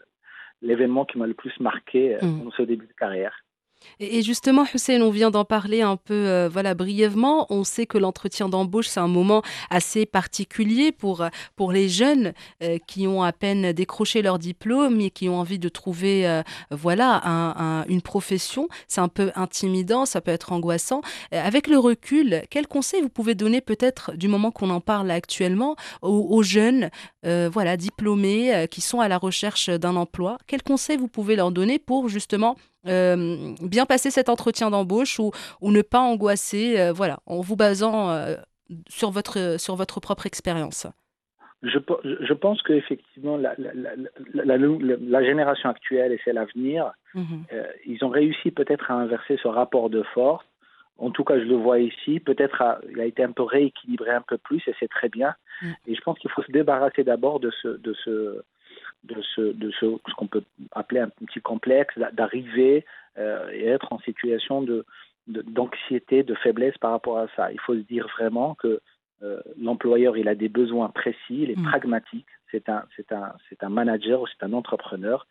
l'événement 0.62 1.06
qui 1.06 1.18
m'a 1.18 1.28
le 1.28 1.34
plus 1.34 1.58
marqué 1.60 2.16
euh, 2.16 2.20
Mhm. 2.22 2.44
dans 2.46 2.52
ce 2.52 2.62
début 2.64 2.88
de 2.88 2.94
carrière. 2.94 3.36
Et 4.00 4.22
justement, 4.22 4.66
Hussein, 4.74 5.02
on 5.02 5.12
vient 5.12 5.32
d'en 5.32 5.46
parler 5.46 5.82
un 5.82 5.96
peu 5.96 6.14
euh, 6.14 6.50
voilà, 6.52 6.74
brièvement. 6.74 7.46
On 7.50 7.64
sait 7.64 7.86
que 7.86 7.98
l'entretien 7.98 8.50
d'embauche, 8.50 8.88
c'est 8.88 9.00
un 9.00 9.08
moment 9.08 9.42
assez 9.70 10.06
particulier 10.06 10.92
pour, 10.92 11.22
euh, 11.22 11.30
pour 11.56 11.72
les 11.72 11.90
jeunes 11.90 12.34
euh, 12.64 12.78
qui 12.88 13.08
ont 13.08 13.24
à 13.24 13.32
peine 13.32 13.74
décroché 13.74 14.22
leur 14.22 14.40
diplôme 14.40 15.00
et 15.02 15.12
qui 15.12 15.30
ont 15.30 15.40
envie 15.40 15.60
de 15.60 15.70
trouver 15.70 16.42
voilà, 16.72 17.22
un- 17.28 17.82
un- 17.82 17.86
une 17.88 18.02
profession. 18.02 18.68
C'est 18.88 19.02
un 19.02 19.08
peu 19.08 19.32
intimidant, 19.36 20.06
ça 20.06 20.22
peut 20.22 20.32
être 20.32 20.52
angoissant. 20.52 21.02
Avec 21.32 21.68
le 21.68 21.78
recul, 21.78 22.44
quels 22.50 22.68
conseils 22.68 23.02
vous 23.02 23.10
pouvez 23.10 23.36
donner 23.36 23.62
peut-être 23.62 24.14
du 24.16 24.28
moment 24.28 24.52
qu'on 24.52 24.70
en 24.70 24.82
parle 24.82 25.12
actuellement 25.12 25.76
aux, 26.02 26.28
aux 26.30 26.44
jeunes 26.44 26.90
voilà, 27.24 27.78
diplômés 27.78 28.68
qui 28.70 28.82
sont 28.82 29.00
à 29.00 29.08
la 29.08 29.18
recherche 29.18 29.70
d'un 29.70 29.96
emploi? 29.96 30.38
Quels 30.48 30.64
conseils 30.64 30.98
vous 30.98 31.08
pouvez 31.08 31.36
leur 31.36 31.52
donner 31.52 31.80
pour 31.80 32.10
justement 32.10 32.56
euh, 32.88 33.54
bien 33.62 33.86
passer 33.86 34.10
cet 34.12 34.30
entretien 34.30 34.70
d'embauche 34.70 35.20
ou, 35.20 35.32
ou 35.62 35.72
ne 35.72 35.82
pas 35.82 36.00
angoisser, 36.00 36.80
euh, 36.80 36.92
voilà, 36.92 37.20
en 37.26 37.42
vous 37.42 37.56
basant 37.56 38.10
euh, 38.12 38.36
sur, 38.90 39.12
votre, 39.12 39.56
sur 39.60 39.76
votre 39.76 40.00
propre 40.00 40.26
expérience 40.26 40.88
Je, 41.64 41.78
pe- 41.78 42.02
je 42.04 42.34
pense 42.34 42.62
qu'effectivement, 42.64 43.38
la, 43.38 43.54
la, 43.58 43.72
la, 44.34 45.24
génération 45.24 45.70
actuelle 45.70 46.12
et 46.12 46.20
celle 46.26 46.38
à 46.40 46.46
venir, 46.46 46.92
Mhm. 47.14 47.44
ils 47.86 48.04
ont 48.06 48.10
réussi 48.10 48.52
peut-être 48.52 48.90
à 48.90 48.94
inverser 48.96 49.38
ce 49.44 49.48
rapport 49.48 49.90
de 49.90 50.02
force. 50.14 50.46
En 50.98 51.12
tout 51.12 51.24
cas, 51.24 51.38
je 51.40 51.44
le 51.44 51.56
vois 51.56 51.80
ici. 51.80 52.20
Peut-être 52.20 52.62
a- 52.62 52.80
il 52.90 53.00
a 53.02 53.06
été 53.06 53.22
un 53.24 53.32
peu 53.34 53.44
rééquilibré 53.44 54.12
un 54.12 54.22
peu 54.22 54.38
plus 54.38 54.62
et 54.68 54.74
c'est 54.80 54.88
très 54.88 55.10
bien. 55.10 55.34
Mm. 55.62 55.72
Et 55.88 55.96
je 55.96 56.02
pense 56.02 56.18
qu'il 56.20 56.30
faut 56.32 56.44
se 56.44 56.52
débarrasser 56.52 57.04
d'abord 57.04 57.40
de 57.40 57.52
ce, 57.62 57.68
de 57.68 57.94
ce, 58.06 58.42
de 59.04 59.22
ce, 59.36 59.42
de 59.54 59.72
ce, 59.72 59.86
ce 60.08 60.14
qu'on 60.16 60.28
peut 60.28 60.44
appeler 60.72 61.00
un 61.02 61.10
petit 61.10 61.42
complexe, 61.42 61.98
d'a- 61.98 62.12
d'arriver 62.12 62.86
euh, 63.18 63.50
et 63.52 63.66
être 63.66 63.92
en 63.94 64.00
situation 64.00 64.62
de, 64.62 64.86
d'anxiété, 65.28 66.24
de 66.24 66.36
faiblesse 66.36 66.78
par 66.78 66.92
rapport 66.92 67.18
à 67.18 67.28
ça. 67.36 67.52
Il 67.52 67.60
faut 67.60 67.74
se 67.76 67.80
dire 67.82 68.08
vraiment 68.18 68.56
que 68.56 68.80
euh, 69.24 69.40
l'employeur, 69.60 70.18
il 70.18 70.28
a 70.28 70.36
des 70.36 70.50
besoins 70.50 70.90
précis, 70.90 71.18
il 71.44 71.52
est 71.52 71.60
Mm. 71.60 71.64
pragmatique. 71.64 72.28
C'est 72.52 72.68
un, 72.70 72.84
c'est 72.96 73.12
un, 73.12 73.34
c'est 73.50 73.64
un 73.64 73.70
manager 73.70 74.22
ou 74.22 74.28
c'est 74.28 74.44
un 74.44 74.54
entrepreneur. 74.54 75.28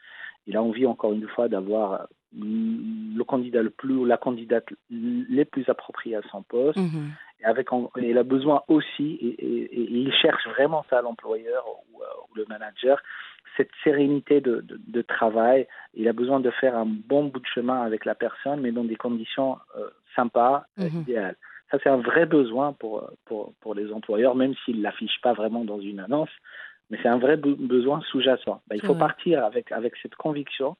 Il 0.46 0.56
a 0.56 0.62
envie, 0.62 0.86
encore 0.86 1.12
une 1.12 1.26
fois, 1.28 1.48
d'avoir 1.48 2.06
mm, 2.32 3.16
le 3.18 3.24
candidat 3.24 3.62
le 3.62 3.70
plus, 3.70 3.94
ou 3.94 4.04
la 4.04 4.16
candidate 4.16 4.66
les 4.90 5.44
plus 5.44 5.68
appropriée 5.68 6.16
à 6.16 6.22
son 6.30 6.42
poste. 6.42 6.78
Mhm. 6.78 7.10
Et 7.40 7.44
avec, 7.44 7.68
il 7.96 8.18
a 8.18 8.22
besoin 8.22 8.62
aussi, 8.68 9.18
et, 9.22 9.90
il 9.90 10.12
cherche 10.12 10.46
vraiment 10.48 10.84
ça, 10.90 11.00
l'employeur 11.02 11.64
ou, 11.68 11.98
ou, 11.98 12.34
le 12.36 12.44
manager, 12.48 13.02
cette 13.57 13.71
sérénité 13.83 14.40
de, 14.40 14.64
de, 14.69 15.02
travail. 15.02 15.66
Il 15.95 16.09
a 16.09 16.12
besoin 16.12 16.40
de 16.40 16.50
faire 16.50 16.76
un 16.76 16.87
bon 16.87 17.25
bout 17.25 17.40
de 17.40 17.47
chemin 17.47 17.83
avec 17.83 18.04
la 18.04 18.14
personne, 18.14 18.61
mais 18.61 18.73
dans 18.73 18.85
des 18.85 18.97
conditions 18.97 19.59
sympas, 20.14 20.64
mhm. 20.76 21.02
idéales. 21.02 21.37
Ça, 21.71 21.78
c'est 21.83 21.88
un 21.88 21.99
vrai 21.99 22.26
besoin 22.26 22.73
pour, 22.73 23.11
pour, 23.26 23.54
pour 23.61 23.75
les 23.75 23.92
employeurs, 23.92 24.35
même 24.35 24.54
s'ils 24.64 24.78
ne 24.78 24.83
l'affichent 24.83 25.21
pas 25.23 25.35
vraiment 25.35 25.64
dans 25.64 25.80
une 25.80 26.00
annonce, 26.00 26.30
mais 26.90 26.99
c'est 27.02 27.09
un 27.09 27.19
vrai 27.19 27.37
besoin 27.37 28.00
sous-jacent. 28.11 28.61
Ben, 28.69 28.76
il 28.76 28.83
faut 28.83 28.97
partir 28.97 29.45
avec, 29.45 29.71
avec 29.71 29.95
cette 30.02 30.16
conviction, 30.16 30.76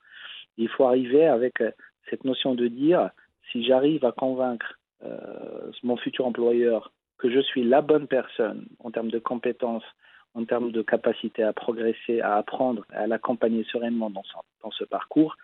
il 0.59 0.69
faut 0.69 0.85
arriver 0.85 1.27
avec 1.27 1.61
euh, 1.61 1.71
cette 2.09 2.25
notion 2.25 2.55
de 2.55 2.67
dire, 2.67 3.11
si 3.50 3.65
j'arrive 3.65 4.05
à 4.05 4.11
convaincre 4.11 4.79
euh, 5.05 5.71
mon 5.85 5.97
futur 5.97 6.27
employeur 6.27 6.93
que 7.19 7.31
je 7.31 7.41
suis 7.41 7.62
la 7.62 7.83
bonne 7.83 8.09
personne 8.09 8.67
en 8.81 8.91
termes 8.91 9.11
de 9.11 9.19
compétences, 9.21 9.85
en 10.35 10.45
termes 10.45 10.71
de 10.71 10.83
capacité 10.83 11.43
à 11.43 11.53
progresser, 11.53 12.21
à 12.21 12.37
apprendre, 12.37 12.85
à 12.91 13.07
l'accompagner 13.07 13.65
sereinement 13.65 14.11
dans, 14.11 14.23
dans 14.63 14.71
ce 14.71 14.85
parcours, 14.85 15.37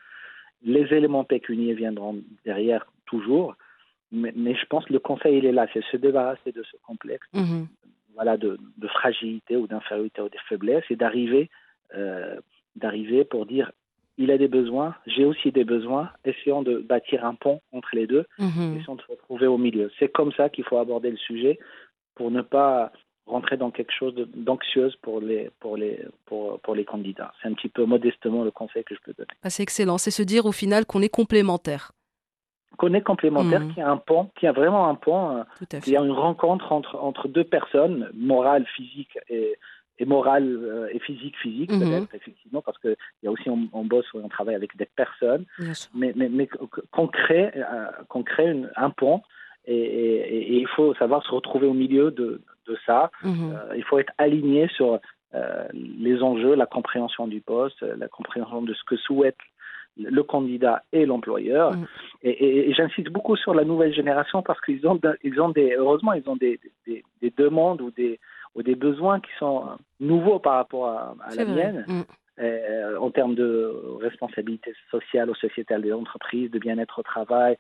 les 0.62 0.92
éléments 0.94 1.24
pécuniers 1.24 1.74
viendront 1.74 2.22
derrière 2.44 2.86
toujours, 3.06 3.56
mais, 4.12 4.32
je 4.54 4.66
pense 4.66 4.84
que 4.84 4.92
le 4.92 5.00
conseil, 5.00 5.38
il 5.38 5.46
est 5.46 5.52
là, 5.52 5.66
c'est 5.72 5.84
se 5.84 5.96
débarrasser 5.96 6.52
de 6.52 6.62
ce 6.62 6.76
complexe, 6.86 7.26
mhm. 7.32 7.66
voilà, 8.14 8.36
de, 8.36 8.58
fragilité 8.88 9.56
ou 9.56 9.66
d'infériorité 9.66 10.22
ou 10.22 10.28
de 10.28 10.38
faiblesse, 10.48 10.84
et 10.90 10.96
d'arriver, 10.96 11.50
euh, 11.94 12.36
d'arriver 12.76 13.24
pour 13.24 13.46
dire, 13.46 13.72
il 14.18 14.30
a 14.30 14.38
des 14.38 14.48
besoins, 14.48 14.94
j'ai 15.06 15.24
aussi 15.24 15.52
des 15.52 15.64
besoins, 15.64 16.10
essayons 16.24 16.62
de 16.62 16.78
bâtir 16.78 17.24
un 17.24 17.34
pont 17.34 17.60
entre 17.72 17.90
les 17.94 18.06
deux, 18.06 18.26
mhm. 18.38 18.76
essayons 18.76 18.94
de 18.94 19.02
se 19.02 19.08
retrouver 19.08 19.46
au 19.46 19.58
milieu. 19.58 19.90
C'est 19.98 20.08
comme 20.08 20.32
ça 20.32 20.48
qu'il 20.48 20.64
faut 20.64 20.78
aborder 20.78 21.10
le 21.10 21.18
sujet 21.18 21.58
pour 22.14 22.30
ne 22.30 22.42
pas 22.42 22.92
rentrer 23.26 23.56
dans 23.56 23.70
quelque 23.70 23.92
chose 23.92 24.14
d'anxieuse 24.34 24.96
pour 25.02 25.20
les, 25.20 25.50
pour, 25.60 25.76
les, 25.76 26.04
pour, 26.26 26.60
pour 26.60 26.74
les 26.74 26.84
candidats. 26.84 27.32
C'est 27.42 27.48
un 27.48 27.54
petit 27.54 27.68
peu 27.68 27.84
modestement 27.84 28.44
le 28.44 28.50
conseil 28.50 28.84
que 28.84 28.94
je 28.94 29.00
peux 29.00 29.12
donner. 29.12 29.28
Ah, 29.42 29.50
c'est 29.50 29.62
excellent, 29.62 29.98
c'est 29.98 30.10
se 30.10 30.22
dire 30.22 30.46
au 30.46 30.52
final 30.52 30.86
qu'on 30.86 31.02
est 31.02 31.08
complémentaires 31.08 31.92
qu'on 32.76 32.92
est 32.92 33.00
complémentaire, 33.00 33.60
mmh. 33.60 33.72
qui 33.72 33.80
a 33.80 33.90
un 33.90 33.96
pont, 33.96 34.28
qui 34.38 34.46
a 34.46 34.52
vraiment 34.52 34.88
un 34.88 34.96
pont, 34.96 35.38
euh, 35.38 35.78
qui 35.82 35.96
a 35.96 36.00
une 36.00 36.10
rencontre 36.10 36.72
entre, 36.72 36.96
entre 36.96 37.26
deux 37.26 37.44
personnes, 37.44 38.10
morale, 38.14 38.66
physique 38.76 39.18
et, 39.30 39.56
et 39.98 40.04
morale 40.04 40.46
euh, 40.46 40.88
et 40.92 40.98
physique, 40.98 41.36
physique 41.38 41.72
mmh. 41.72 41.78
peut-être, 41.78 42.14
effectivement, 42.14 42.60
parce 42.60 42.76
qu'il 42.78 42.96
y 43.22 43.28
a 43.28 43.30
aussi, 43.30 43.48
on, 43.48 43.68
on, 43.72 43.84
bosse, 43.84 44.04
on 44.12 44.28
travaille 44.28 44.56
avec 44.56 44.76
des 44.76 44.84
personnes, 44.84 45.46
mais, 45.94 46.12
mais, 46.16 46.28
mais 46.28 46.48
qu'on 46.90 47.08
crée, 47.08 47.50
euh, 47.56 48.22
crée 48.24 48.62
un 48.76 48.90
pont 48.90 49.22
et, 49.64 49.74
et, 49.74 50.58
il 50.58 50.68
faut 50.68 50.94
savoir 50.94 51.24
se 51.24 51.30
retrouver 51.30 51.66
au 51.66 51.72
milieu 51.72 52.10
de, 52.10 52.40
de 52.66 52.76
ça. 52.86 53.10
Mmh. 53.22 53.52
il 53.76 53.84
faut 53.84 53.98
être 53.98 54.12
aligné 54.18 54.68
sur 54.68 55.00
les 55.72 56.22
enjeux, 56.22 56.54
la 56.54 56.66
compréhension 56.66 57.26
du 57.26 57.40
poste, 57.40 57.82
la 57.82 58.08
compréhension 58.08 58.62
de 58.62 58.72
ce 58.72 58.84
que 58.84 58.96
souhaite 58.96 59.36
le 59.98 60.22
candidat 60.22 60.82
et 60.92 61.06
l'employeur. 61.06 61.72
Mm. 61.72 61.86
Et, 62.22 62.72
j'insiste 62.74 63.08
beaucoup 63.08 63.36
sur 63.36 63.54
la 63.54 63.64
nouvelle 63.64 63.94
génération 63.94 64.42
parce 64.42 64.60
qu'ils 64.60 64.86
ont, 64.86 65.00
ils 65.22 65.40
ont 65.40 65.48
des, 65.48 65.74
heureusement, 65.76 66.12
ils 66.12 66.28
ont 66.28 66.36
des, 66.36 66.60
des, 66.86 67.32
demandes 67.36 67.80
ou 67.80 67.90
des, 67.90 68.20
ou 68.54 68.62
des 68.62 68.74
besoins 68.74 69.20
qui 69.20 69.30
sont 69.38 69.64
nouveaux 70.00 70.38
par 70.38 70.54
rapport 70.54 70.88
à, 70.88 71.14
la 71.34 71.44
mienne. 71.44 71.84
Mm. 71.88 72.02
Euh, 72.38 72.98
en 72.98 73.10
termes 73.10 73.34
de 73.34 73.72
responsabilité 74.02 74.74
sociale 74.90 75.30
ou 75.30 75.34
sociétale 75.34 75.80
des 75.80 75.94
entreprises, 75.94 76.50
de 76.50 76.58
bien-être 76.58 76.98
au 76.98 77.02
travail. 77.02 77.56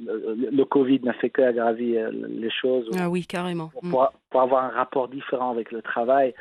Le, 0.00 0.64
Covid 0.64 1.00
n'a 1.00 1.12
fait 1.12 1.30
qu'aggraver 1.30 2.00
euh, 2.00 2.10
les 2.28 2.50
choses. 2.50 2.88
Ah 2.98 3.10
oui, 3.10 3.26
carrément. 3.26 3.70
Pour, 3.90 4.12
pour, 4.30 4.40
avoir 4.40 4.64
un 4.64 4.68
rapport 4.68 5.08
différent 5.08 5.50
avec 5.50 5.72
le 5.72 5.82
travail, 5.82 6.34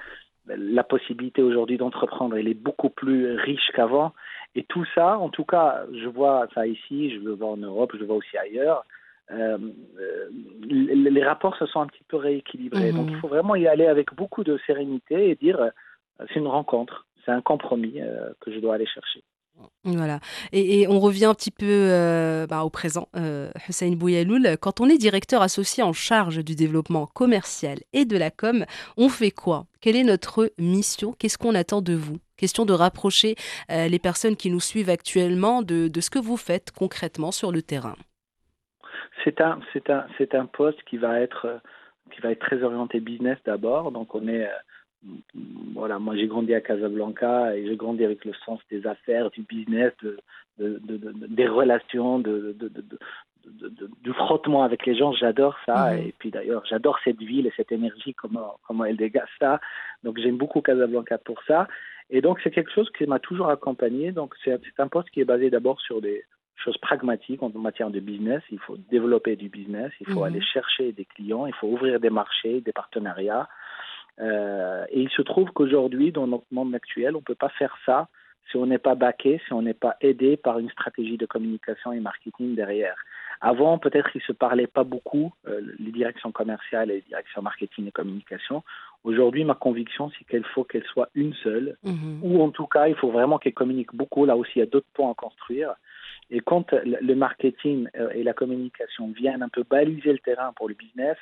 la 0.45 0.83
possibilité 0.83 1.41
aujourd'hui 1.41 1.77
d'entreprendre, 1.77 2.37
elle 2.37 2.47
est 2.47 2.53
beaucoup 2.53 2.89
plus 2.89 3.35
riche 3.35 3.71
qu'avant. 3.75 4.13
Et 4.55 4.63
tout 4.63 4.85
ça, 4.93 5.17
en 5.17 5.29
tout 5.29 5.43
cas, 5.43 5.83
je 5.91 6.07
vois 6.07 6.47
ça 6.53 6.67
ici, 6.67 7.11
je 7.11 7.19
le 7.19 7.33
vois 7.33 7.49
en 7.49 7.57
Europe, 7.57 7.91
je 7.93 7.99
le 7.99 8.05
vois 8.05 8.17
aussi 8.17 8.37
ailleurs. 8.37 8.85
Euh, 9.31 9.57
euh, 9.99 10.29
les 10.69 11.23
rapports 11.23 11.57
se 11.57 11.65
sont 11.65 11.81
un 11.81 11.87
petit 11.87 12.03
peu 12.07 12.17
rééquilibrés. 12.17 12.91
Donc, 12.91 13.07
il 13.09 13.15
mhm. 13.15 13.21
faut 13.21 13.27
vraiment 13.27 13.55
y 13.55 13.67
aller 13.67 13.87
avec 13.87 14.13
beaucoup 14.13 14.43
de 14.43 14.59
sérénité 14.67 15.29
et 15.31 15.35
dire 15.35 15.59
c'est 16.19 16.39
une 16.39 16.47
rencontre, 16.47 17.07
c'est 17.25 17.31
un 17.31 17.41
compromis 17.41 17.99
que 18.39 18.53
je 18.53 18.59
dois 18.59 18.75
aller 18.75 18.87
chercher. 18.87 19.23
Voilà. 19.83 20.19
Et, 20.51 20.87
on 20.87 20.99
revient 20.99 21.25
un 21.25 21.33
petit 21.33 21.51
peu 21.51 21.65
euh, 21.65 22.45
bah, 22.47 22.63
au 22.63 22.69
présent. 22.69 23.07
Euh, 23.15 23.49
Hussein 23.67 23.91
Bouyaloul, 23.91 24.57
quand 24.59 24.81
on 24.81 24.89
est 24.89 24.97
directeur 24.97 25.41
associé 25.41 25.83
en 25.83 25.93
charge 25.93 26.43
du 26.43 26.55
développement 26.55 27.05
commercial 27.07 27.79
et 27.93 28.05
de 28.05 28.17
la 28.17 28.29
com, 28.29 28.65
on 28.97 29.09
fait 29.09 29.31
quoi? 29.31 29.65
Quelle 29.81 29.95
est 29.95 30.03
notre 30.03 30.51
mission? 30.57 31.13
Qu'est-ce 31.13 31.37
qu'on 31.37 31.55
attend 31.55 31.81
de 31.81 31.93
vous? 31.93 32.17
Question 32.37 32.65
de 32.65 32.73
rapprocher 32.73 33.35
euh, 33.71 33.87
les 33.87 33.99
personnes 33.99 34.35
qui 34.35 34.51
nous 34.51 34.59
suivent 34.59 34.89
actuellement 34.89 35.61
de, 35.61 35.89
ce 35.99 36.09
que 36.09 36.19
vous 36.19 36.37
faites 36.37 36.71
concrètement 36.71 37.31
sur 37.31 37.51
le 37.51 37.61
terrain. 37.61 37.95
C'est 39.23 39.41
un, 39.41 40.45
poste 40.45 40.81
qui 40.83 40.97
va 40.97 41.19
être, 41.19 41.59
qui 42.11 42.21
va 42.21 42.31
être 42.31 42.39
très 42.39 42.63
orienté 42.63 42.99
business 42.99 43.37
d'abord. 43.45 43.91
Donc 43.91 44.15
on 44.15 44.27
est 44.27 44.47
voilà, 45.73 45.99
moi 45.99 46.15
j'ai 46.15 46.27
grandi 46.27 46.53
à 46.53 46.61
Casablanca 46.61 47.55
et 47.55 47.67
j'ai 47.67 47.75
grandi 47.75 48.03
avec 48.03 48.25
le 48.25 48.33
sens 48.45 48.59
des 48.69 48.85
affaires, 48.87 49.29
du 49.29 49.41
business, 49.43 49.93
de, 50.01 50.17
des 50.57 51.47
relations, 51.47 52.19
de, 52.19 52.55
du 54.03 54.13
frottement 54.13 54.63
avec 54.63 54.85
les 54.85 54.95
gens. 54.95 55.13
J'adore 55.13 55.55
ça. 55.65 55.93
Mhm. 55.93 56.07
Et 56.07 56.13
puis 56.17 56.31
d'ailleurs, 56.31 56.63
j'adore 56.69 56.97
cette 57.03 57.19
ville 57.19 57.47
et 57.47 57.53
cette 57.55 57.71
énergie, 57.71 58.13
comment, 58.13 58.59
comment 58.67 58.85
elle 58.85 58.97
dégage 58.97 59.29
ça. 59.39 59.59
Donc 60.03 60.17
j'aime 60.19 60.37
beaucoup 60.37 60.61
Casablanca 60.61 61.17
pour 61.17 61.41
ça. 61.43 61.67
Et 62.09 62.21
donc 62.21 62.39
c'est 62.43 62.51
quelque 62.51 62.71
chose 62.71 62.89
qui 62.97 63.05
m'a 63.05 63.19
toujours 63.19 63.49
accompagné. 63.49 64.11
Donc 64.11 64.35
c'est 64.43 64.59
un 64.79 64.87
poste 64.87 65.09
qui 65.11 65.21
est 65.21 65.25
basé 65.25 65.49
d'abord 65.49 65.79
sur 65.81 66.01
des 66.01 66.23
choses 66.55 66.77
pragmatiques 66.77 67.43
en 67.43 67.49
matière 67.49 67.91
de 67.91 67.99
business. 67.99 68.41
Il 68.51 68.59
faut 68.59 68.77
développer 68.89 69.35
du 69.35 69.49
business, 69.49 69.91
il 70.01 70.07
faut 70.07 70.21
mhm. 70.21 70.25
aller 70.25 70.41
chercher 70.41 70.91
des 70.91 71.05
clients, 71.05 71.45
il 71.45 71.53
faut 71.53 71.67
ouvrir 71.67 71.99
des 71.99 72.09
marchés, 72.09 72.61
des 72.61 72.73
partenariats. 72.73 73.47
Euh, 74.19 74.85
et 74.89 75.01
il 75.01 75.09
se 75.09 75.21
trouve 75.21 75.51
qu'aujourd'hui, 75.51 76.11
dans 76.11 76.27
notre 76.27 76.45
monde 76.51 76.73
actuel, 76.73 77.15
on 77.15 77.19
ne 77.19 77.23
peut 77.23 77.35
pas 77.35 77.49
faire 77.49 77.77
ça 77.85 78.07
si 78.49 78.57
on 78.57 78.65
n'est 78.65 78.77
pas 78.77 78.95
baqué, 78.95 79.41
si 79.45 79.53
on 79.53 79.61
n'est 79.61 79.73
pas 79.73 79.97
aidé 80.01 80.37
par 80.37 80.59
une 80.59 80.69
stratégie 80.69 81.17
de 81.17 81.25
communication 81.25 81.91
et 81.91 81.99
marketing 81.99 82.55
derrière. 82.55 82.95
Avant, 83.41 83.77
peut-être 83.77 84.09
qu'ils 84.11 84.21
ne 84.21 84.27
se 84.27 84.31
parlaient 84.31 84.67
pas 84.67 84.83
beaucoup, 84.83 85.33
euh, 85.47 85.61
les 85.79 85.91
directions 85.91 86.31
commerciales 86.31 86.89
et 86.89 86.95
les 86.95 87.01
directions 87.01 87.41
marketing 87.41 87.87
et 87.87 87.91
communication. 87.91 88.63
Aujourd'hui, 89.03 89.43
ma 89.43 89.53
conviction, 89.53 90.09
c'est 90.17 90.25
qu'il 90.25 90.45
faut 90.45 90.63
qu'elle 90.63 90.85
soit 90.85 91.09
une 91.13 91.33
seule, 91.35 91.77
mhm. 91.83 92.19
ou 92.23 92.41
en 92.41 92.49
tout 92.49 92.67
cas, 92.67 92.87
il 92.87 92.95
faut 92.95 93.11
vraiment 93.11 93.37
qu'elle 93.37 93.53
communique 93.53 93.93
beaucoup. 93.93 94.25
Là 94.25 94.35
aussi, 94.35 94.53
il 94.55 94.59
y 94.59 94.63
a 94.63 94.67
d'autres 94.67 94.87
points 94.93 95.11
à 95.11 95.13
construire. 95.13 95.75
Et 96.29 96.39
quand 96.39 96.73
le 96.73 97.15
marketing 97.15 97.87
euh, 97.95 98.09
et 98.09 98.23
la 98.23 98.33
communication 98.33 99.11
viennent 99.11 99.43
un 99.43 99.49
peu 99.49 99.63
baliser 99.63 100.11
le 100.11 100.19
terrain 100.19 100.51
pour 100.55 100.67
le 100.67 100.73
business, 100.73 101.17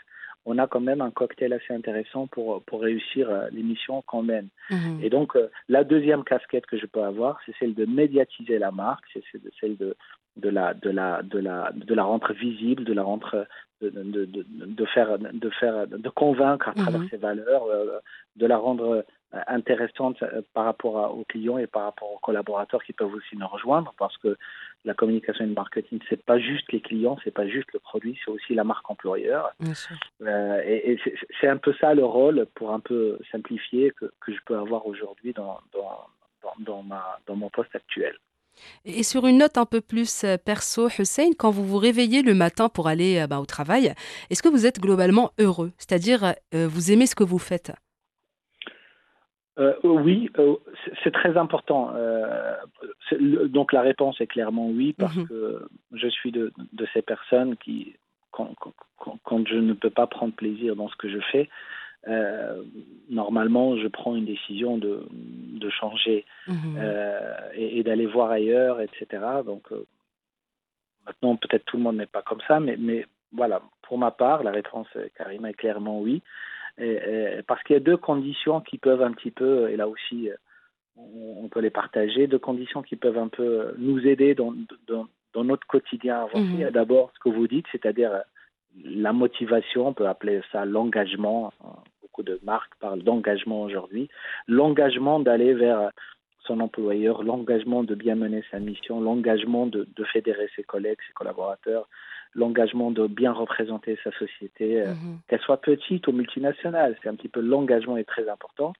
on 0.45 0.57
a 0.57 0.67
quand 0.67 0.79
même 0.79 1.01
un 1.01 1.11
cocktail 1.11 1.53
assez 1.53 1.73
intéressant 1.73 2.27
pour, 2.27 2.61
pour 2.63 2.81
réussir 2.81 3.29
euh, 3.29 3.47
l'émission 3.51 4.01
qu'on 4.03 4.23
mène. 4.23 4.49
Mhm. 4.69 4.99
Et 5.01 5.09
donc, 5.09 5.35
euh, 5.35 5.49
la 5.69 5.83
deuxième 5.83 6.23
casquette 6.23 6.65
que 6.67 6.77
je 6.77 6.85
peux 6.85 7.03
avoir, 7.03 7.39
c'est 7.45 7.55
celle 7.59 7.73
de 7.73 7.85
médiatiser 7.85 8.59
la 8.59 8.71
marque, 8.71 9.05
c'est 9.13 9.23
celle 9.59 9.77
de, 9.77 9.95
de, 10.37 10.49
la, 10.49 10.73
de, 10.73 10.89
la, 10.89 11.21
de, 11.23 11.39
la, 11.39 11.71
de 11.73 11.93
la 11.93 12.03
rendre 12.03 12.31
visible, 12.33 12.83
de 12.83 12.93
la 12.93 13.03
rendre 13.03 13.47
de, 13.81 13.89
de, 13.89 14.25
de, 14.25 14.85
faire, 14.85 15.17
de, 15.19 15.49
faire, 15.49 15.87
de 15.87 16.09
convaincre 16.09 16.69
à 16.69 16.73
travers 16.73 17.01
mhm. 17.01 17.09
ses 17.09 17.17
valeurs, 17.17 17.65
de 18.35 18.45
la 18.45 18.57
rendre 18.57 19.05
intéressante 19.47 20.23
par 20.53 20.65
rapport 20.65 21.17
aux 21.17 21.23
clients 21.25 21.57
et 21.57 21.67
par 21.67 21.83
rapport 21.83 22.11
aux 22.11 22.19
collaborateurs 22.19 22.83
qui 22.83 22.93
peuvent 22.93 23.13
aussi 23.13 23.35
nous 23.37 23.47
rejoindre 23.47 23.93
parce 23.97 24.17
que 24.17 24.37
la 24.85 24.93
communication 24.93 25.43
et 25.43 25.47
le 25.47 25.53
marketing, 25.53 25.99
c'est 26.09 26.23
pas 26.23 26.39
juste 26.39 26.71
les 26.71 26.79
clients, 26.79 27.17
c'est 27.23 27.33
pas 27.33 27.47
juste 27.47 27.71
le 27.73 27.79
produit, 27.79 28.17
c'est 28.23 28.31
aussi 28.31 28.53
la 28.53 28.63
marque 28.63 28.89
employeur. 28.89 29.51
Euh, 30.21 30.61
et, 30.65 30.97
c'est 31.41 31.47
un 31.47 31.57
peu 31.57 31.73
ça 31.81 31.93
le 31.93 32.05
rôle, 32.05 32.47
pour 32.55 32.71
un 32.71 32.79
peu 32.79 33.19
simplifier, 33.31 33.91
que, 33.99 34.05
que 34.21 34.31
je 34.31 34.39
peux 34.45 34.57
avoir 34.57 34.85
aujourd'hui 34.85 35.33
dans, 35.33 35.59
dans, 35.73 36.07
dans, 36.59 36.83
ma, 36.83 37.19
dans 37.25 37.35
mon 37.35 37.49
poste 37.49 37.75
actuel. 37.75 38.15
Et 38.85 39.03
sur 39.03 39.27
une 39.27 39.39
note 39.39 39.57
un 39.57 39.65
peu 39.65 39.81
plus 39.81 40.23
euh, 40.23 40.37
perso, 40.37 40.87
Hussein, 40.87 41.31
quand 41.37 41.49
vous 41.49 41.65
vous 41.65 41.77
réveillez 41.77 42.21
le 42.21 42.33
matin 42.33 42.69
pour 42.69 42.87
aller 42.87 43.19
euh, 43.19 43.27
bah, 43.27 43.39
au 43.39 43.45
travail, 43.45 43.93
est-ce 44.29 44.41
que 44.41 44.49
vous 44.49 44.65
êtes 44.65 44.79
globalement 44.79 45.31
heureux? 45.39 45.71
C'est-à-dire, 45.77 46.35
vous 46.53 46.91
aimez 46.91 47.07
ce 47.07 47.15
que 47.15 47.23
vous 47.23 47.39
faites? 47.39 47.73
Euh, 49.57 49.73
oui, 49.83 50.29
euh, 50.37 50.55
c'est 51.03 51.11
très 51.11 51.37
important. 51.37 51.91
Euh, 51.95 52.55
donc 53.47 53.71
la 53.71 53.81
réponse 53.81 54.19
est 54.19 54.27
clairement 54.27 54.67
oui, 54.67 54.93
parce 54.93 55.15
mhm. 55.15 55.27
que 55.27 55.67
je 55.93 56.07
suis 56.07 56.31
de, 56.31 56.51
de, 56.73 56.85
ces 56.93 57.01
personnes 57.01 57.55
qui, 57.57 57.95
quand, 58.31 58.53
quand, 58.97 59.17
quand, 59.23 59.47
je 59.47 59.55
ne 59.55 59.73
peux 59.73 59.89
pas 59.89 60.07
prendre 60.07 60.33
plaisir 60.33 60.75
dans 60.75 60.89
ce 60.89 60.95
que 60.97 61.09
je 61.09 61.19
fais, 61.31 61.49
normalement 63.09 63.77
je 63.77 63.87
prends 63.87 64.15
une 64.15 64.25
décision 64.25 64.77
de, 64.77 65.07
de 65.11 65.69
changer 65.69 66.25
mhm. 66.47 66.77
et, 67.55 67.79
et 67.79 67.83
d'aller 67.83 68.05
voir 68.05 68.29
ailleurs, 68.29 68.81
etc. 68.81 69.23
Donc 69.45 69.71
maintenant 71.05 71.37
peut-être 71.37 71.65
tout 71.65 71.77
le 71.77 71.83
monde 71.83 71.95
n'est 71.95 72.05
pas 72.05 72.21
comme 72.21 72.41
ça, 72.47 72.59
mais, 72.59 72.75
mais 72.77 73.05
voilà, 73.31 73.61
pour 73.83 73.97
ma 73.97 74.11
part, 74.11 74.43
la 74.43 74.51
réponse, 74.51 74.87
Karima, 75.17 75.49
est 75.49 75.53
clairement 75.53 75.99
oui. 75.99 76.21
Parce 77.47 77.63
qu'il 77.63 77.73
y 77.75 77.77
a 77.77 77.81
deux 77.81 77.97
conditions 77.97 78.61
qui 78.61 78.77
peuvent 78.77 79.01
un 79.01 79.11
petit 79.11 79.31
peu, 79.31 79.69
et 79.69 79.77
là 79.77 79.87
aussi, 79.87 80.29
on 80.97 81.47
peut 81.49 81.59
les 81.59 81.69
partager, 81.69 82.27
deux 82.27 82.39
conditions 82.39 82.81
qui 82.81 82.95
peuvent 82.95 83.17
un 83.17 83.27
peu 83.27 83.73
nous 83.77 84.05
aider 84.05 84.35
dans, 84.35 84.53
dans, 84.87 85.07
notre 85.43 85.67
quotidien 85.67 86.21
avancé. 86.21 86.47
Il 86.53 86.59
y 86.59 86.63
a 86.63 86.71
d'abord 86.71 87.11
ce 87.13 87.19
que 87.19 87.29
vous 87.29 87.47
dites, 87.47 87.65
c'est-à-dire 87.71 88.21
la 88.83 89.13
motivation, 89.13 89.87
on 89.87 89.93
peut 89.93 90.07
appeler 90.07 90.41
ça 90.51 90.65
l'engagement. 90.65 91.53
Beaucoup 92.01 92.23
de 92.23 92.39
marques 92.43 92.73
parlent 92.79 93.03
d'engagement 93.03 93.63
aujourd'hui. 93.63 94.09
L'engagement 94.47 95.19
d'aller 95.19 95.53
vers 95.53 95.91
son 96.45 96.59
employeur, 96.59 97.23
l'engagement 97.23 97.83
de 97.83 97.95
bien 97.95 98.15
mener 98.15 98.43
sa 98.51 98.59
mission, 98.59 99.01
l'engagement 99.01 99.65
de, 99.65 99.87
fédérer 100.13 100.49
ses 100.55 100.63
collègues, 100.63 100.99
ses 101.07 101.13
collaborateurs, 101.13 101.87
l'engagement 102.35 102.91
de 102.91 103.07
bien 103.07 103.31
représenter 103.31 103.97
sa 104.03 104.11
société, 104.11 104.81
euh, 104.81 104.87
mhm. 104.87 105.19
qu'elle 105.27 105.39
soit 105.39 105.61
petite 105.61 106.07
ou 106.07 106.11
multinationale. 106.11 106.95
C'est 107.01 107.09
un 107.09 107.15
petit 107.15 107.29
peu 107.29 107.39
l'engagement 107.39 107.97
est 107.97 108.03
très 108.03 108.29
important, 108.29 108.73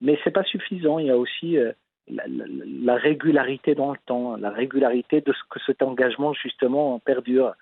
mais 0.00 0.18
c'est 0.24 0.30
pas 0.30 0.44
suffisant. 0.44 0.98
Il 0.98 1.06
y 1.06 1.10
a 1.10 1.18
aussi 1.18 1.58
euh, 1.58 1.72
la, 2.08 2.94
régularité 2.94 3.74
dans 3.74 3.90
le 3.90 3.98
temps, 4.06 4.36
la 4.36 4.50
régularité 4.50 5.20
de 5.20 5.32
ce 5.32 5.40
que 5.50 5.58
cet 5.66 5.82
engagement 5.82 6.32
justement 6.32 6.98
perdure. 7.00 7.54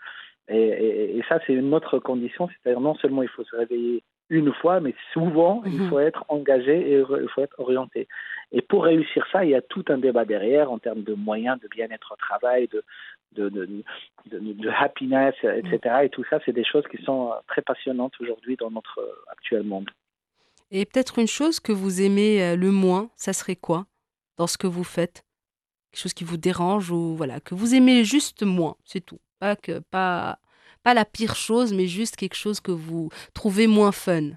Et, 0.52 1.23
ça, 1.28 1.38
c'est 1.47 1.52
une 1.52 1.73
autre 1.75 2.00
condition, 2.00 2.49
c'est-à-dire 2.49 2.80
non 2.80 2.97
seulement 2.97 3.23
il 3.23 3.28
faut 3.28 3.44
se 3.44 3.54
réveiller 3.54 4.02
une 4.30 4.52
fois, 4.52 4.80
mais 4.80 4.94
souvent, 5.12 5.62
il 5.64 5.80
mhm. 5.80 5.88
faut 5.88 6.00
être 6.00 6.25
engagé 6.28 6.92
et 6.92 6.99
il 6.99 7.28
faut 7.28 7.40
être 7.40 7.59
orienté. 7.59 8.09
Et 8.50 8.61
pour 8.61 8.85
réussir 8.85 9.25
ça, 9.30 9.44
il 9.44 9.50
y 9.50 9.54
a 9.54 9.62
tout 9.62 9.85
un 9.88 9.99
débat 9.99 10.25
derrière 10.25 10.73
en 10.73 10.78
termes 10.78 11.02
de 11.02 11.14
moyens 11.14 11.61
de 11.61 11.68
bien-être 11.68 12.12
au 12.12 12.16
travail, 12.16 12.68
de, 12.68 12.82
de, 13.32 13.49
de, 13.49 13.84
de, 14.26 14.68
happiness, 14.68 15.34
etc. 15.42 16.04
Et 16.04 16.08
tout 16.08 16.25
ça, 16.28 16.38
c'est 16.44 16.52
des 16.52 16.64
choses 16.64 16.84
qui 16.90 17.02
sont 17.04 17.32
très 17.46 17.62
passionnantes 17.62 18.14
aujourd'hui 18.20 18.56
dans 18.56 18.70
notre 18.70 19.00
actuel 19.28 19.62
monde. 19.62 19.90
Et 20.70 20.84
peut-être 20.84 21.18
une 21.18 21.26
chose 21.26 21.58
que 21.58 21.72
vous 21.72 22.00
aimez 22.00 22.42
euh, 22.42 22.56
le 22.56 22.70
moins, 22.70 23.10
ça 23.16 23.32
serait 23.32 23.56
quoi 23.56 23.87
dans 24.37 24.46
ce 24.46 24.56
que 24.56 24.68
vous 24.68 24.84
faites? 24.84 25.25
Quelque 25.90 26.02
chose 26.02 26.14
qui 26.14 26.25
vous 26.25 26.37
dérange 26.37 26.90
ou 26.92 27.16
voilà, 27.16 27.40
que 27.40 27.54
vous 27.54 27.75
aimez 27.75 28.04
juste 28.04 28.44
moins, 28.44 28.76
c'est 28.84 29.04
tout. 29.04 29.18
Pas 29.40 29.56
que 29.56 29.80
pas 29.90 30.38
pas 30.84 30.94
la 30.94 31.04
pire 31.04 31.34
chose, 31.34 31.75
mais 31.75 31.87
juste 31.87 32.16
quelque 32.16 32.37
chose 32.37 32.60
que 32.60 32.70
vous 32.70 33.10
trouvez 33.34 33.66
moins 33.66 33.92
fun. 33.92 34.30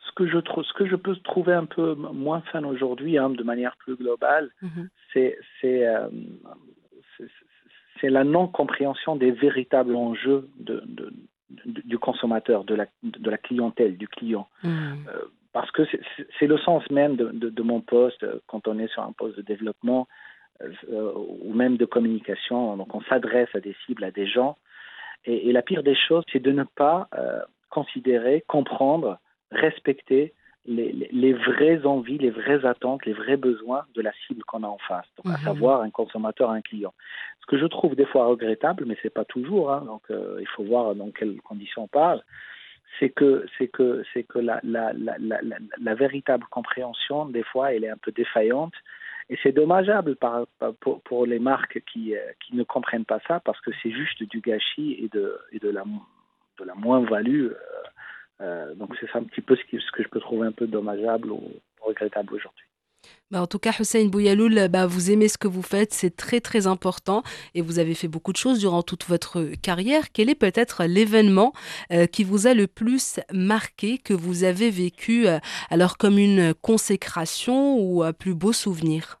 Ce 0.00 0.12
que 0.16 0.28
je 0.28 0.38
trouve, 0.38 0.64
ce 0.64 0.72
que 0.74 0.86
je 0.86 0.96
peux 0.96 1.16
trouver 1.16 1.54
un 1.54 1.64
peu 1.64 1.94
moins 1.94 2.42
fun 2.52 2.64
aujourd'hui, 2.64 3.16
hein, 3.16 3.30
de 3.30 3.42
manière 3.42 3.76
plus 3.78 3.96
globale, 3.96 4.50
mhm. 4.62 4.88
c'est 5.12 5.38
euh, 5.64 6.08
c'est 8.00 8.10
la 8.10 8.24
non-compréhension 8.24 9.16
des 9.16 9.30
véritables 9.30 9.94
enjeux 9.94 10.48
de, 10.58 10.82
du 11.50 11.98
consommateur, 11.98 12.64
de 12.64 12.74
la, 12.74 12.86
de 13.02 13.30
la 13.30 13.38
clientèle, 13.38 13.96
du 13.96 14.08
client. 14.08 14.48
Mhm. 14.62 15.06
Euh, 15.08 15.22
parce 15.52 15.70
que 15.70 15.82
c'est 16.40 16.48
le 16.48 16.58
sens 16.58 16.82
même 16.90 17.14
de, 17.14 17.62
mon 17.62 17.80
poste 17.80 18.26
quand 18.48 18.66
on 18.66 18.78
est 18.80 18.88
sur 18.88 19.04
un 19.04 19.12
poste 19.12 19.36
de 19.36 19.42
développement 19.42 20.08
euh, 20.60 21.12
ou 21.42 21.52
même 21.54 21.76
de 21.76 21.84
communication. 21.84 22.76
Donc 22.76 22.92
on 22.92 23.00
s'adresse 23.02 23.48
à 23.54 23.60
des 23.60 23.76
cibles, 23.86 24.02
à 24.02 24.10
des 24.10 24.26
gens 24.26 24.56
et, 25.24 25.52
la 25.52 25.62
pire 25.62 25.82
des 25.82 25.94
choses, 25.94 26.24
c'est 26.32 26.42
de 26.42 26.52
ne 26.52 26.64
pas 26.64 27.08
euh, 27.14 27.40
considérer, 27.70 28.44
comprendre, 28.46 29.18
respecter 29.50 30.34
les, 30.66 30.92
les, 31.12 31.32
vraies 31.32 31.84
envies, 31.84 32.18
les 32.18 32.30
vraies 32.30 32.64
attentes, 32.64 33.04
les 33.04 33.12
vrais 33.12 33.36
besoins 33.36 33.84
de 33.94 34.00
la 34.00 34.12
cible 34.26 34.42
qu'on 34.44 34.62
a 34.62 34.66
en 34.66 34.78
face, 34.78 35.06
donc 35.16 35.34
à 35.34 35.38
mhm. 35.38 35.44
savoir 35.44 35.80
un 35.82 35.90
consommateur, 35.90 36.50
un 36.50 36.62
client. 36.62 36.94
Ce 37.40 37.46
que 37.46 37.58
je 37.58 37.66
trouve 37.66 37.94
des 37.94 38.06
fois 38.06 38.26
regrettable, 38.26 38.84
mais 38.86 38.96
c'est 39.02 39.12
pas 39.12 39.24
toujours, 39.24 39.72
hein, 39.72 39.82
donc 39.86 40.02
euh, 40.10 40.38
il 40.40 40.48
faut 40.48 40.64
voir 40.64 40.94
dans 40.94 41.10
quelles 41.10 41.40
conditions 41.42 41.84
on 41.84 41.88
parle, 41.88 42.22
c'est 42.98 43.10
que 43.10 43.44
c'est 43.58 43.68
que 43.68 44.04
c'est 44.12 44.22
que 44.22 44.38
la, 44.38 44.60
la, 44.62 44.92
la, 44.94 45.16
la, 45.18 45.94
véritable 45.94 46.46
compréhension 46.48 47.26
des 47.26 47.42
fois 47.42 47.72
elle 47.72 47.82
est 47.82 47.88
un 47.88 47.96
peu 47.96 48.12
défaillante 48.12 48.74
et 49.30 49.38
c'est 49.42 49.52
dommageable 49.52 50.16
par, 50.16 50.46
pour, 50.80 51.00
pour, 51.02 51.26
les 51.26 51.38
marques 51.38 51.82
qui, 51.90 52.14
euh, 52.14 52.20
qui, 52.40 52.54
ne 52.54 52.62
comprennent 52.62 53.06
pas 53.06 53.20
ça 53.26 53.40
parce 53.40 53.60
que 53.62 53.70
c'est 53.82 53.90
juste 53.90 54.22
du 54.22 54.40
gâchis 54.40 54.98
et 55.02 55.08
de, 55.08 55.38
et 55.50 55.58
de 55.58 55.70
la, 55.70 55.84
de 56.58 56.64
la 56.64 56.74
moins-value. 56.74 57.46
Euh, 57.46 57.54
donc 58.40 58.94
c'est 59.00 59.10
ça 59.10 59.18
un 59.18 59.24
petit 59.24 59.40
peu 59.40 59.56
ce, 59.56 59.62
ce, 59.62 59.92
que 59.92 60.02
je 60.02 60.08
peux 60.08 60.20
trouver 60.20 60.46
un 60.46 60.52
peu 60.52 60.66
dommageable 60.66 61.30
ou 61.30 61.42
regrettable 61.80 62.34
aujourd'hui. 62.34 62.66
Bah 63.30 63.42
en 63.42 63.46
tout 63.46 63.58
cas, 63.58 63.72
Hussein 63.78 64.06
Bouyaloul, 64.06 64.68
bah 64.68 64.86
vous 64.86 65.10
aimez 65.10 65.28
ce 65.28 65.36
que 65.36 65.48
vous 65.48 65.62
faites, 65.62 65.92
c'est 65.92 66.16
très 66.16 66.40
très 66.40 66.66
important 66.66 67.22
et 67.54 67.60
vous 67.60 67.78
avez 67.78 67.94
fait 67.94 68.08
beaucoup 68.08 68.32
de 68.32 68.38
choses 68.38 68.60
durant 68.60 68.82
toute 68.82 69.04
votre 69.04 69.44
carrière. 69.62 70.04
Quel 70.12 70.30
est 70.30 70.38
peut-être 70.38 70.84
l'événement 70.84 71.52
qui 72.12 72.24
vous 72.24 72.46
a 72.46 72.54
le 72.54 72.66
plus 72.66 73.20
marqué, 73.32 73.98
que 73.98 74.14
vous 74.14 74.44
avez 74.44 74.70
vécu 74.70 75.26
alors 75.70 75.98
comme 75.98 76.18
une 76.18 76.54
consécration 76.54 77.78
ou 77.78 78.02
un 78.02 78.12
plus 78.12 78.34
beau 78.34 78.52
souvenir? 78.52 79.20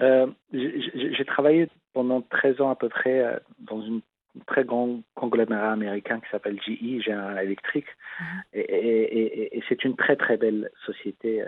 Euh, 0.00 0.26
J'ai 0.52 1.24
travaillé 1.26 1.68
pendant 1.92 2.22
13 2.22 2.60
ans 2.60 2.70
à 2.70 2.76
peu 2.76 2.88
près 2.88 3.40
dans 3.58 3.80
une 3.82 4.00
très 4.46 4.64
grand 4.64 5.00
conglomérat 5.14 5.72
américain 5.72 6.20
qui 6.20 6.28
s'appelle 6.30 6.58
GE, 6.60 7.02
General 7.02 7.38
Electric. 7.44 7.86
Mhm. 8.20 8.26
Et, 8.54 9.56
et, 9.56 9.62
c'est 9.68 9.84
une 9.84 9.96
très 9.96 10.16
très 10.16 10.36
belle 10.36 10.70
société 10.86 11.42
euh, 11.42 11.46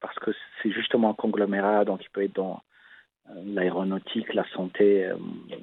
parce 0.00 0.18
que 0.18 0.30
c'est 0.62 0.70
justement 0.70 1.10
un 1.10 1.14
conglomérat, 1.14 1.84
donc 1.84 2.02
il 2.04 2.10
peut 2.10 2.22
être 2.22 2.34
dans 2.34 2.62
euh, 3.30 3.34
l'aéronautique, 3.46 4.32
la 4.34 4.46
santé, 4.54 5.04
euh, 5.04 5.16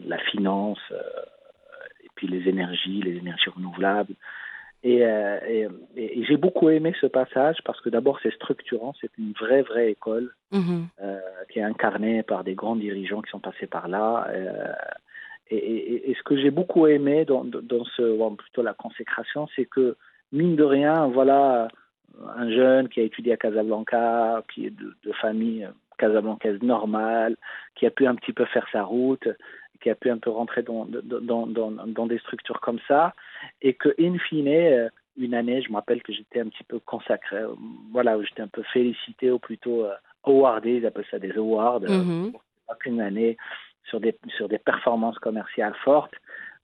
la 0.06 0.18
finance, 0.20 0.80
et 2.04 2.10
puis 2.16 2.28
les 2.28 2.48
énergies, 2.48 3.02
les 3.02 3.18
énergies 3.18 3.50
renouvelables. 3.50 4.14
Et, 4.84 5.06
j'ai 5.96 6.38
beaucoup 6.38 6.70
aimé 6.70 6.94
ce 7.00 7.06
passage 7.06 7.58
parce 7.66 7.80
que 7.82 7.90
d'abord 7.90 8.20
c'est 8.24 8.34
structurant, 8.34 8.96
c'est 9.00 9.12
une 9.20 9.34
vraie 9.34 9.62
vraie 9.62 9.92
école 9.92 10.34
mhm. 10.52 10.88
qui 11.50 11.60
est 11.60 11.64
incarnée 11.64 12.24
par 12.24 12.44
des 12.44 12.56
grands 12.56 12.76
dirigeants 12.76 13.22
qui 13.22 13.30
sont 13.30 13.40
passés 13.40 13.68
par 13.68 13.88
là. 13.88 14.28
Et, 15.52 16.16
ce 16.18 16.24
que 16.24 16.38
j'ai 16.38 16.52
beaucoup 16.52 16.88
aimé 16.88 17.26
dans, 17.26 17.44
dans 17.44 17.86
ce, 17.86 18.36
plutôt 18.36 18.64
la 18.64 18.74
consécration, 18.74 19.48
c'est 19.56 19.66
que 19.66 19.98
mine 20.32 20.56
de 20.56 20.64
rien, 20.64 21.08
voilà, 21.08 21.68
un 22.38 22.50
jeune 22.50 22.88
qui 22.88 23.02
a 23.02 23.04
étudié 23.04 23.34
à 23.34 23.38
Casablanca, 23.38 24.44
qui 24.54 24.68
est 24.68 24.70
de, 24.72 25.14
famille 25.22 25.68
casablancaise 25.98 26.62
normale, 26.62 27.36
qui 27.76 27.86
a 27.86 27.92
pu 27.92 28.08
un 28.08 28.16
petit 28.16 28.34
peu 28.34 28.46
faire 28.46 28.66
sa 28.72 28.84
route, 28.84 29.28
qui 29.82 29.90
a 29.90 29.96
pu 29.96 30.10
un 30.10 30.18
peu 30.18 30.30
rentrer 30.30 30.64
dans, 30.64 30.86
dans, 30.86 31.48
dans, 31.48 31.72
dans 31.72 32.08
des 32.08 32.20
structures 32.20 32.62
comme 32.62 32.80
ça, 32.88 33.14
et 33.62 33.74
que, 33.74 33.90
in 34.00 34.18
fine, 34.18 34.90
une 35.18 35.34
année, 35.34 35.62
je 35.62 35.70
me 35.70 35.76
rappelle 35.76 36.02
que 36.02 36.14
j'étais 36.14 36.40
un 36.40 36.48
petit 36.48 36.64
peu 36.64 36.80
consacré, 36.80 37.42
voilà, 37.92 38.18
j'étais 38.24 38.42
un 38.42 38.48
peu 38.48 38.64
félicité, 38.72 39.32
ou 39.32 39.40
plutôt 39.40 39.84
euh, 39.86 39.94
awardé, 40.24 40.78
ils 40.78 40.86
appellent 40.86 41.06
ça 41.12 41.20
des 41.20 41.34
awards, 41.38 41.82
mm 41.82 42.32
une 42.86 43.02
année 43.02 43.38
sur 43.86 44.00
des, 44.00 44.18
sur 44.38 44.48
des 44.48 44.60
performances 44.60 45.20
commerciales 45.20 45.76
fortes. 45.84 46.14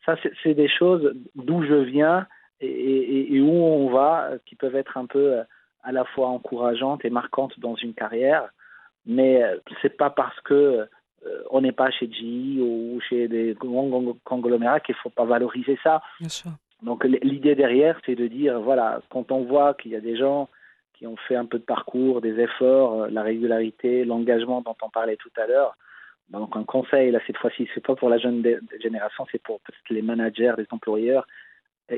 Ça, 0.05 0.15
c'est 0.43 0.53
des 0.53 0.69
choses 0.69 1.13
d'où 1.35 1.63
je 1.63 1.75
viens 1.75 2.27
et, 2.61 3.35
et, 3.35 3.41
où 3.41 3.51
on 3.51 3.89
va 3.89 4.31
qui 4.45 4.55
peuvent 4.55 4.75
être 4.75 4.97
un 4.97 5.05
peu 5.05 5.33
euh, 5.33 5.43
à 5.83 5.91
la 5.91 6.05
fois 6.05 6.29
encourageantes 6.29 7.05
et 7.05 7.09
marquantes 7.09 7.59
dans 7.59 7.75
une 7.75 7.93
carrière. 7.93 8.49
Mais 9.05 9.43
euh, 9.43 9.57
c'est 9.81 9.95
pas 9.95 10.09
parce 10.09 10.39
que 10.41 10.87
euh, 11.25 11.43
on 11.49 11.61
n'est 11.61 11.71
pas 11.71 11.91
chez 11.91 12.09
GE 12.11 12.59
ou 12.59 12.99
chez 13.09 13.27
des 13.27 13.53
grands 13.53 14.15
conglomérats 14.23 14.79
qu'il 14.79 14.95
faut 14.95 15.09
pas 15.09 15.25
valoriser 15.25 15.77
ça. 15.83 16.01
Donc 16.83 17.03
l'idée 17.05 17.55
derrière, 17.55 17.99
c'est 18.05 18.15
de 18.15 18.27
dire 18.27 18.59
voilà, 18.59 19.01
quand 19.09 19.31
on 19.31 19.43
voit 19.43 19.73
qu'il 19.73 19.91
y 19.91 19.95
a 19.95 20.01
des 20.01 20.15
gens 20.15 20.47
qui 20.93 21.07
ont 21.07 21.17
fait 21.27 21.35
un 21.35 21.45
peu 21.45 21.59
de 21.59 21.63
parcours, 21.63 22.21
des 22.21 22.39
efforts, 22.39 23.07
la 23.09 23.21
régularité, 23.23 24.05
l'engagement 24.05 24.61
dont 24.61 24.75
on 24.81 24.89
parlait 24.89 25.15
tout 25.15 25.31
à 25.37 25.47
l'heure, 25.47 25.75
donc 26.29 26.55
un 26.55 26.63
conseil, 26.63 27.11
là 27.11 27.19
cette 27.25 27.37
fois-ci, 27.37 27.69
c'est 27.73 27.85
pas 27.85 27.95
pour 27.95 28.09
la 28.09 28.17
jeune 28.17 28.43
génération, 28.81 29.25
c'est 29.31 29.41
pour 29.41 29.61
les 29.89 30.01
managers, 30.01 30.53
les 30.57 30.67
employeurs. 30.71 31.25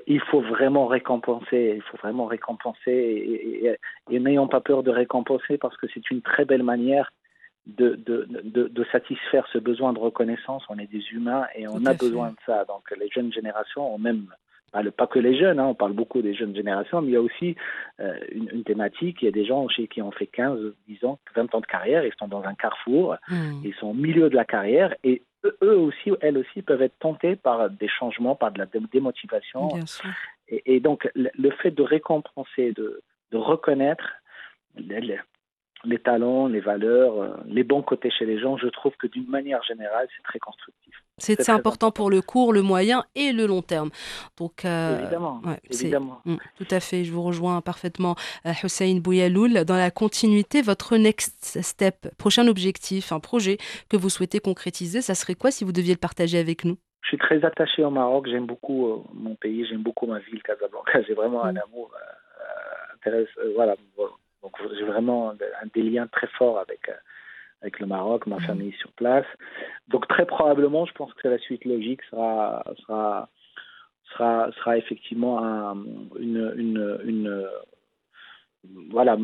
Il 0.06 0.22
faut 0.22 0.42
vraiment 0.42 0.86
récompenser, 0.86 1.74
il 1.78 1.82
faut 1.82 1.98
vraiment 1.98 2.26
récompenser 2.26 2.92
et, 2.92 3.76
et, 4.12 4.20
n'ayons 4.20 4.48
pas 4.48 4.62
peur 4.62 4.84
de 4.84 4.92
récompenser 4.92 5.58
parce 5.58 5.76
que 5.78 5.88
c'est 5.92 6.12
une 6.12 6.22
très 6.22 6.46
belle 6.46 6.62
manière 6.62 7.12
de, 7.66 7.96
de, 7.96 8.28
de, 8.30 8.68
de, 8.68 8.86
satisfaire 8.92 9.48
ce 9.52 9.58
besoin 9.58 9.94
de 9.94 10.00
reconnaissance. 10.00 10.64
On 10.70 10.78
est 10.78 10.92
des 10.92 11.04
humains 11.12 11.46
et 11.56 11.68
on 11.68 11.86
a 11.88 11.96
besoin 11.96 12.30
de 12.30 12.38
ça. 12.46 12.66
Donc 12.66 12.84
les 13.00 13.10
jeunes 13.10 13.34
générations 13.34 13.96
ont 13.96 13.98
même 13.98 14.28
pas 14.72 15.08
que 15.08 15.20
les 15.20 15.38
jeunes, 15.38 15.60
hein, 15.60 15.66
on 15.66 15.76
parle 15.76 15.94
beaucoup 15.94 16.22
des 16.22 16.34
jeunes 16.34 16.56
générations, 16.56 17.02
mais 17.02 17.10
il 17.10 17.14
y 17.14 17.18
a 17.18 17.22
aussi 17.22 17.56
euh, 18.00 18.18
une, 18.32 18.64
thématique, 18.64 19.18
il 19.22 19.26
y 19.26 19.28
a 19.28 19.32
des 19.32 19.46
gens 19.46 19.68
chez 19.68 19.88
qui 19.88 20.02
ont 20.02 20.12
fait 20.12 20.28
15, 20.28 20.60
10 20.88 21.06
ans, 21.06 21.20
20 21.36 21.56
ans 21.56 21.60
de 21.62 21.66
carrière, 21.66 22.06
ils 22.06 22.14
sont 22.20 22.28
dans 22.28 22.44
un 22.44 22.56
carrefour, 22.56 23.16
hmm. 23.30 23.62
ils 23.64 23.74
sont 23.76 23.88
au 23.88 23.94
milieu 23.94 24.30
de 24.30 24.36
la 24.36 24.46
carrière, 24.46 24.96
et 25.04 25.24
eux 25.64 25.78
aussi, 25.78 26.12
elles 26.22 26.38
aussi, 26.38 26.62
peuvent 26.62 26.82
être 26.82 26.98
tentés 27.00 27.36
par 27.36 27.70
des 27.70 27.88
changements, 27.88 28.36
par 28.36 28.52
de 28.52 28.60
la 28.60 28.66
démotivation. 28.66 29.70
Et, 30.50 30.80
donc, 30.80 31.10
le, 31.16 31.52
fait 31.52 31.72
de 31.72 31.84
récompenser, 31.84 32.74
de, 32.74 33.02
de 33.32 33.38
reconnaître 33.38 34.16
les 35.86 36.00
talents, 36.00 36.48
les 36.48 36.60
valeurs, 36.60 37.22
euh, 37.22 37.30
les 37.48 37.64
bons 37.64 37.82
côtés 37.82 38.10
chez 38.12 38.26
les 38.26 38.40
gens, 38.40 38.58
je 38.58 38.68
trouve 38.68 38.94
que 38.98 39.08
d'une 39.08 39.28
manière 39.28 39.64
générale, 39.64 40.08
c'est 40.16 40.24
très 40.24 40.40
constructif. 40.40 40.94
C'est 41.18 41.50
important 41.50 41.92
pour 41.92 42.10
le 42.10 42.22
court, 42.22 42.54
le 42.54 42.62
moyen 42.62 43.04
et 43.16 43.34
le 43.34 43.46
long 43.46 43.62
terme. 43.62 43.90
Donc, 44.38 44.64
euh, 44.64 45.00
évidemment, 45.00 45.42
évidemment. 45.70 46.22
Mm, 46.26 46.36
tout 46.58 46.68
à 46.72 46.80
fait, 46.80 47.04
je 47.04 47.12
vous 47.12 47.22
rejoins 47.22 47.62
parfaitement, 47.62 48.16
euh, 48.46 48.52
Hussein 48.64 49.00
Bouyaloul. 49.02 49.66
Dans 49.66 49.76
la 49.76 49.92
continuité, 49.92 50.62
votre 50.62 50.96
next 50.98 51.62
step, 51.62 52.08
prochain 52.18 52.48
objectif, 52.48 53.12
un 53.12 53.20
projet 53.20 53.58
que 53.90 53.98
vous 53.98 54.10
souhaitez 54.10 54.40
concrétiser, 54.40 55.02
ça 55.02 55.14
serait 55.14 55.36
quoi 55.36 55.52
si 55.52 55.66
vous 55.66 55.74
deviez 55.74 55.94
le 55.94 56.00
partager 56.00 56.40
avec 56.40 56.64
nous? 56.64 56.78
Je 57.02 57.10
suis 57.10 57.18
très 57.18 57.44
attaché 57.44 57.84
au 57.84 57.90
Maroc, 57.90 58.28
j'aime 58.30 58.46
beaucoup 58.46 59.06
mon 59.14 59.36
pays, 59.36 59.66
j'aime 59.66 59.82
beaucoup 59.82 60.06
ma 60.06 60.20
ville, 60.20 60.42
Casablanca, 60.44 61.02
j'ai 61.08 61.14
vraiment 61.14 61.44
un 61.44 61.54
mm. 61.54 61.62
amour 61.68 61.92
intéressant. 62.96 63.42
voilà, 63.56 63.76
donc 64.44 64.54
j'ai 64.78 64.86
vraiment 64.86 65.34
des 65.74 65.84
liens 65.84 66.08
très 66.08 66.28
forts 66.28 66.60
avec, 66.60 66.90
euh, 66.90 66.94
avec 67.62 67.80
le 67.80 67.88
Maroc, 67.88 68.26
ma 68.28 68.38
mhm. 68.38 68.42
famille 68.44 68.74
sur 68.74 68.92
place. 68.94 69.26
Donc 69.88 70.08
très 70.08 70.26
probablement, 70.26 70.86
je 70.86 70.94
pense 70.94 71.14
que 71.14 71.28
la 71.28 71.38
suite 71.38 71.66
logique 71.66 72.02
sera, 72.10 72.64
sera, 72.82 73.30
sera, 74.12 74.52
sera 74.54 74.78
effectivement 74.78 75.40
une, 76.18 76.54
une, 76.56 77.00
une 77.04 77.48
voilà, 78.92 79.18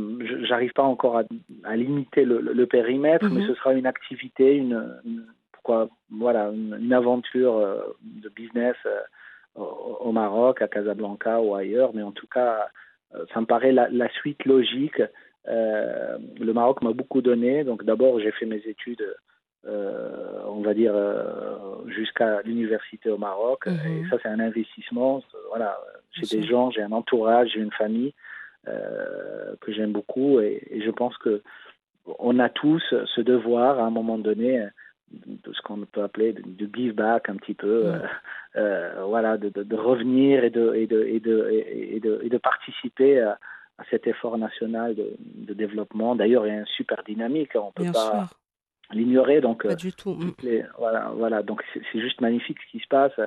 j'arrive 0.44 0.72
pas 0.74 0.84
encore 0.84 1.18
à, 1.64 1.76
limiter 1.76 2.24
le, 2.26 2.66
périmètre, 2.66 3.28
mais 3.30 3.42
mhm. 3.42 3.48
ce 3.48 3.56
sera 3.56 3.74
une 3.74 3.86
activité, 3.86 4.56
une, 4.56 4.98
pourquoi, 5.52 5.90
voilà, 6.10 6.52
une, 6.52 6.94
aventure 6.94 7.58
euh, 7.58 7.82
de 8.02 8.30
business 8.30 8.76
euh, 8.86 9.00
au, 9.56 10.12
Maroc, 10.12 10.62
à 10.62 10.68
Casablanca 10.68 11.42
ou 11.42 11.56
ailleurs, 11.56 11.92
mais 11.94 12.04
en 12.04 12.12
tout 12.12 12.28
cas 12.28 12.68
ça 13.34 13.42
me 13.42 13.46
paraît 13.46 13.72
la, 13.72 14.10
suite 14.10 14.46
logique. 14.46 15.02
Euh, 15.48 16.18
le 16.40 16.54
Maroc 16.54 16.82
m'a 16.82 16.92
beaucoup 16.92 17.22
donné. 17.22 17.64
Donc 17.64 17.84
d'abord, 17.84 18.20
j'ai 18.20 18.32
fait 18.32 18.46
mes 18.46 18.62
études, 18.66 19.06
euh, 19.66 20.40
on 20.48 20.62
va 20.62 20.74
dire, 20.74 20.96
jusqu'à 21.88 22.42
l'université 22.44 23.10
au 23.10 23.18
Maroc. 23.18 23.68
Mhm. 23.68 23.74
Et 23.74 24.10
ça, 24.10 24.18
c'est 24.22 24.30
un 24.30 24.40
investissement. 24.40 25.22
Voilà, 25.50 25.78
j'ai 26.12 26.40
des 26.40 26.48
gens, 26.48 26.72
j'ai 26.72 26.82
un 26.82 26.92
entourage, 26.92 27.52
j'ai 27.54 27.62
une 27.62 27.74
famille 27.74 28.14
que 28.66 29.72
j'aime 29.72 29.92
beaucoup. 29.92 30.40
Et, 30.40 30.82
je 30.84 30.92
pense 30.92 31.18
que 31.18 31.42
on 32.20 32.38
a 32.40 32.50
tous 32.50 32.84
ce 33.16 33.22
devoir, 33.22 33.80
à 33.80 33.84
un 33.84 33.90
moment 33.90 34.18
donné, 34.20 34.64
de 35.12 35.54
ce 35.54 35.62
qu'on 35.62 35.78
peut 35.86 36.04
appeler 36.04 36.34
de, 36.34 36.70
give 36.74 36.94
back 36.94 37.30
un 37.30 37.36
petit 37.36 37.54
peu, 37.54 37.86
euh, 37.86 38.00
euh, 38.56 39.04
voilà, 39.06 39.38
de, 39.38 39.50
de, 39.50 39.76
revenir 39.76 40.44
et 40.44 40.50
de, 40.50 40.74
et 40.74 40.88
de, 40.88 41.04
et 41.04 41.20
de, 41.20 41.50
et 41.52 42.00
de, 42.00 42.20
et 42.24 42.30
de 42.30 42.38
participer 42.38 43.22
à, 43.22 43.38
cet 43.90 44.08
effort 44.08 44.38
national 44.38 44.96
de, 44.96 45.54
développement. 45.54 46.16
D'ailleurs, 46.16 46.48
il 46.48 46.54
y 46.54 46.58
a 46.58 46.62
un 46.62 46.66
super 46.66 47.04
dynamique, 47.04 47.52
on 47.56 47.68
ne 47.68 47.86
peut 47.86 47.92
pas 47.92 48.30
l'ignorer. 48.92 49.42
Donc, 49.42 49.68
pas 49.68 49.76
du 49.76 49.92
tout. 49.94 50.16
Mm. 50.16 50.34
voilà, 50.78 51.12
voilà, 51.16 51.44
donc 51.44 51.62
c'est 51.74 52.00
juste 52.00 52.22
magnifique 52.22 52.58
ce 52.66 52.72
qui 52.72 52.80
se 52.80 52.88
passe. 52.88 53.20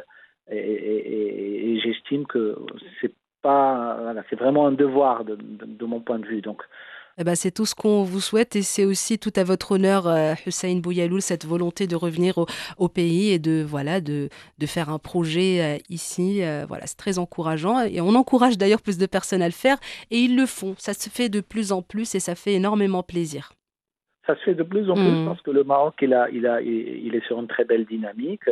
Et, 0.50 1.78
j'estime 1.82 2.26
que 2.26 2.56
c'est 3.00 3.12
pas, 3.42 3.98
voilà, 4.00 4.24
c'est 4.30 4.38
vraiment 4.38 4.66
un 4.66 4.72
devoir 4.72 5.24
de, 5.24 5.36
de, 5.36 5.84
mon 5.84 6.00
point 6.00 6.18
de 6.18 6.26
vue. 6.26 6.40
Donc, 6.40 6.62
eh 7.20 7.24
ben, 7.24 7.34
c'est 7.34 7.50
tout 7.50 7.66
ce 7.66 7.74
qu'on 7.74 8.04
vous 8.04 8.20
souhaite 8.20 8.54
et 8.54 8.62
c'est 8.62 8.84
aussi 8.84 9.18
tout 9.18 9.32
à 9.34 9.42
votre 9.42 9.72
honneur, 9.72 10.06
euh, 10.06 10.34
Hussein 10.46 10.76
Bouyaloul, 10.76 11.20
cette 11.20 11.44
volonté 11.44 11.88
de 11.88 11.96
revenir 11.96 12.38
au, 12.78 12.88
pays 12.88 13.32
et 13.32 13.40
de, 13.40 13.64
voilà, 13.66 14.00
de, 14.00 14.28
de 14.58 14.66
faire 14.66 14.88
un 14.88 15.00
projet 15.00 15.60
euh, 15.60 15.78
ici. 15.90 16.42
Euh, 16.42 16.64
voilà, 16.68 16.86
c'est 16.86 16.96
très 16.96 17.18
encourageant 17.18 17.80
et 17.80 18.00
on 18.00 18.14
encourage 18.14 18.56
d'ailleurs 18.56 18.82
plus 18.82 18.98
de 18.98 19.06
personnes 19.06 19.42
à 19.42 19.46
le 19.46 19.52
faire 19.52 19.78
et 20.12 20.18
ils 20.18 20.36
le 20.36 20.46
font. 20.46 20.74
Ça 20.78 20.94
se 20.94 21.10
fait 21.10 21.28
de 21.28 21.40
plus 21.40 21.72
en 21.72 21.82
plus 21.82 22.14
et 22.14 22.20
ça 22.20 22.36
fait 22.36 22.54
énormément 22.54 23.02
plaisir. 23.02 23.50
Ça 24.26 24.36
se 24.36 24.42
fait 24.42 24.54
de 24.54 24.62
plus 24.62 24.88
en 24.90 24.94
plus 24.94 25.10
mmh. 25.10 25.24
parce 25.26 25.40
que 25.40 25.50
le 25.50 25.64
Maroc, 25.64 25.94
il, 26.02 26.14
a, 26.14 26.28
il, 26.30 26.46
a, 26.46 26.60
il 26.60 27.14
est 27.14 27.26
sur 27.26 27.40
une 27.40 27.48
très 27.48 27.64
belle 27.64 27.86
dynamique. 27.86 28.42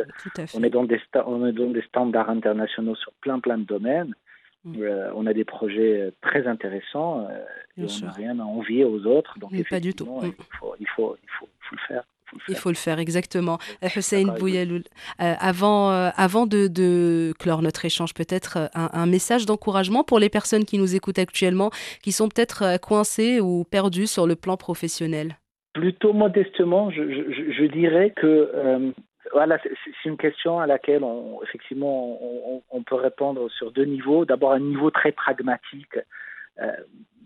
On, 0.55 0.63
est 0.63 0.71
dans 0.71 0.83
des 0.83 0.99
on 1.25 1.45
est 1.45 1.51
dans 1.51 1.69
des 1.69 1.83
standards 1.83 2.31
internationaux 2.31 2.95
sur 2.95 3.13
plein, 3.21 3.39
plein 3.39 3.59
de 3.59 3.63
domaines. 3.63 4.13
Mm. 4.67 4.81
Euh, 4.81 5.11
on 5.15 5.25
a 5.25 5.33
des 5.33 5.45
projets 5.45 6.11
très 6.21 6.45
intéressants 6.47 7.21
euh, 7.21 7.37
et 7.77 7.85
on 7.85 8.05
n'a 8.05 8.11
rien 8.11 8.39
à 8.39 8.43
envier 8.43 8.83
aux 8.83 9.05
autres. 9.05 9.39
Donc, 9.39 9.51
pas 9.69 9.79
du 9.79 9.93
tout. 9.93 10.05
Mm. 10.05 10.25
Il, 10.25 10.33
faut, 10.59 10.75
il, 10.79 10.87
faut, 10.97 11.15
le 11.71 11.77
faire. 11.87 12.03
Il 12.49 12.55
faut 12.55 12.69
le 12.69 12.75
faire, 12.75 12.99
exactement. 12.99 13.57
Hussein 13.81 14.25
Bouyaloul, 14.37 14.83
euh, 15.21 15.33
avant, 15.39 15.89
avant 15.89 16.45
de, 16.45 17.33
clore 17.39 17.61
notre 17.61 17.85
échange, 17.85 18.13
peut-être 18.13 18.69
un, 18.73 19.05
message 19.05 19.45
d'encouragement 19.45 20.03
pour 20.03 20.19
les 20.19 20.29
personnes 20.29 20.65
qui 20.65 20.77
nous 20.77 20.95
écoutent 20.95 21.19
actuellement, 21.19 21.71
qui 22.03 22.11
sont 22.11 22.27
peut-être 22.27 22.79
coincées 22.81 23.39
ou 23.39 23.63
perdues 23.63 24.07
sur 24.07 24.27
le 24.27 24.35
plan 24.35 24.57
professionnel? 24.57 25.37
Plutôt 25.73 26.11
modestement, 26.11 26.89
je, 26.91 27.65
dirais 27.67 28.11
que 28.15 28.91
voilà, 29.33 29.59
c'est 29.61 30.09
une 30.09 30.17
question 30.17 30.59
à 30.59 30.67
laquelle 30.67 31.03
on, 31.03 31.41
effectivement 31.43 32.19
on, 32.69 32.83
peut 32.83 32.95
répondre 32.95 33.49
sur 33.51 33.71
deux 33.71 33.85
niveaux. 33.85 34.25
D'abord 34.25 34.51
un 34.51 34.59
niveau 34.59 34.91
très 34.91 35.11
pragmatique. 35.11 35.97
Euh, 36.59 36.71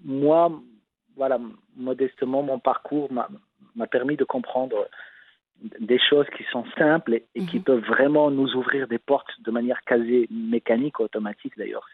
moi, 0.03 0.51
voilà, 1.15 1.39
modestement, 1.75 2.43
mon 2.43 2.59
parcours 2.59 3.09
m'a 3.11 3.87
permis 3.87 4.17
de 4.17 4.23
comprendre 4.23 4.87
des 5.79 5.99
choses 5.99 6.25
qui 6.35 6.43
sont 6.51 6.65
simples 6.77 7.21
et, 7.35 7.45
qui 7.45 7.57
mhm. 7.57 7.63
peuvent 7.63 7.85
vraiment 7.85 8.31
nous 8.31 8.55
ouvrir 8.55 8.87
des 8.87 8.97
portes 8.97 9.29
de 9.41 9.51
manière 9.51 9.81
quasi 9.83 10.27
mécanique, 10.31 10.99
automatique 10.99 11.57
d'ailleurs. 11.57 11.87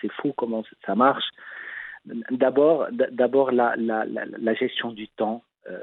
C'est 0.00 0.12
fou 0.12 0.32
comment 0.36 0.64
ça 0.86 0.94
marche. 0.94 1.24
D'abord, 2.30 2.86
d'abord 2.90 3.50
la, 3.50 3.74
la, 3.76 4.04
la, 4.06 4.54
gestion 4.54 4.92
du 4.92 5.08
temps. 5.08 5.42
Euh, 5.70 5.78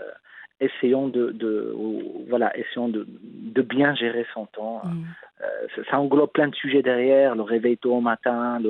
essayons 0.61 1.07
de, 1.09 1.31
de 1.31 1.75
voilà, 2.29 2.55
essayons 2.57 2.87
de, 2.87 3.05
de, 3.07 3.61
bien 3.61 3.93
gérer 3.95 4.25
son 4.33 4.45
temps. 4.45 4.81
Mm. 4.85 5.03
Euh, 5.41 5.83
ça, 5.89 5.99
englobe 5.99 6.31
plein 6.31 6.47
de 6.47 6.55
sujets 6.55 6.83
derrière, 6.83 7.35
le 7.35 7.41
réveil 7.41 7.77
tôt 7.77 7.95
au 7.95 8.01
matin, 8.01 8.61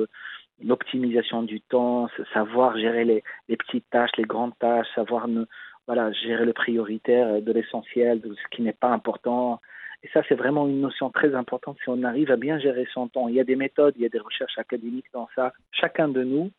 l'optimisation 0.64 1.42
du 1.42 1.60
temps, 1.60 2.08
savoir 2.32 2.76
gérer 2.78 3.04
les, 3.04 3.22
les, 3.48 3.56
petites 3.56 3.88
tâches, 3.90 4.10
les 4.16 4.24
grandes 4.24 4.58
tâches, 4.58 4.86
savoir 4.94 5.28
ne, 5.28 5.44
voilà, 5.86 6.10
gérer 6.12 6.46
le 6.46 6.52
prioritaire 6.52 7.42
de 7.42 7.52
l'essentiel, 7.52 8.20
de 8.20 8.34
ce 8.34 8.56
qui 8.56 8.62
n'est 8.62 8.72
pas 8.72 8.88
important. 8.88 9.60
Et 10.02 10.08
ça, 10.08 10.22
c'est 10.28 10.34
vraiment 10.34 10.66
une 10.66 10.80
notion 10.80 11.10
très 11.10 11.34
importante 11.34 11.76
si 11.82 11.88
on 11.88 12.02
arrive 12.02 12.30
à 12.30 12.36
bien 12.36 12.58
gérer 12.58 12.86
son 12.92 13.08
temps. 13.08 13.28
Il 13.28 13.34
y 13.34 13.40
a 13.40 13.44
des 13.44 13.56
méthodes, 13.56 13.94
il 13.96 14.02
y 14.02 14.06
a 14.06 14.08
des 14.08 14.18
recherches 14.18 14.58
académiques 14.58 15.12
dans 15.12 15.28
ça. 15.36 15.52
Chacun 15.70 16.08
de 16.08 16.24
nous 16.24 16.50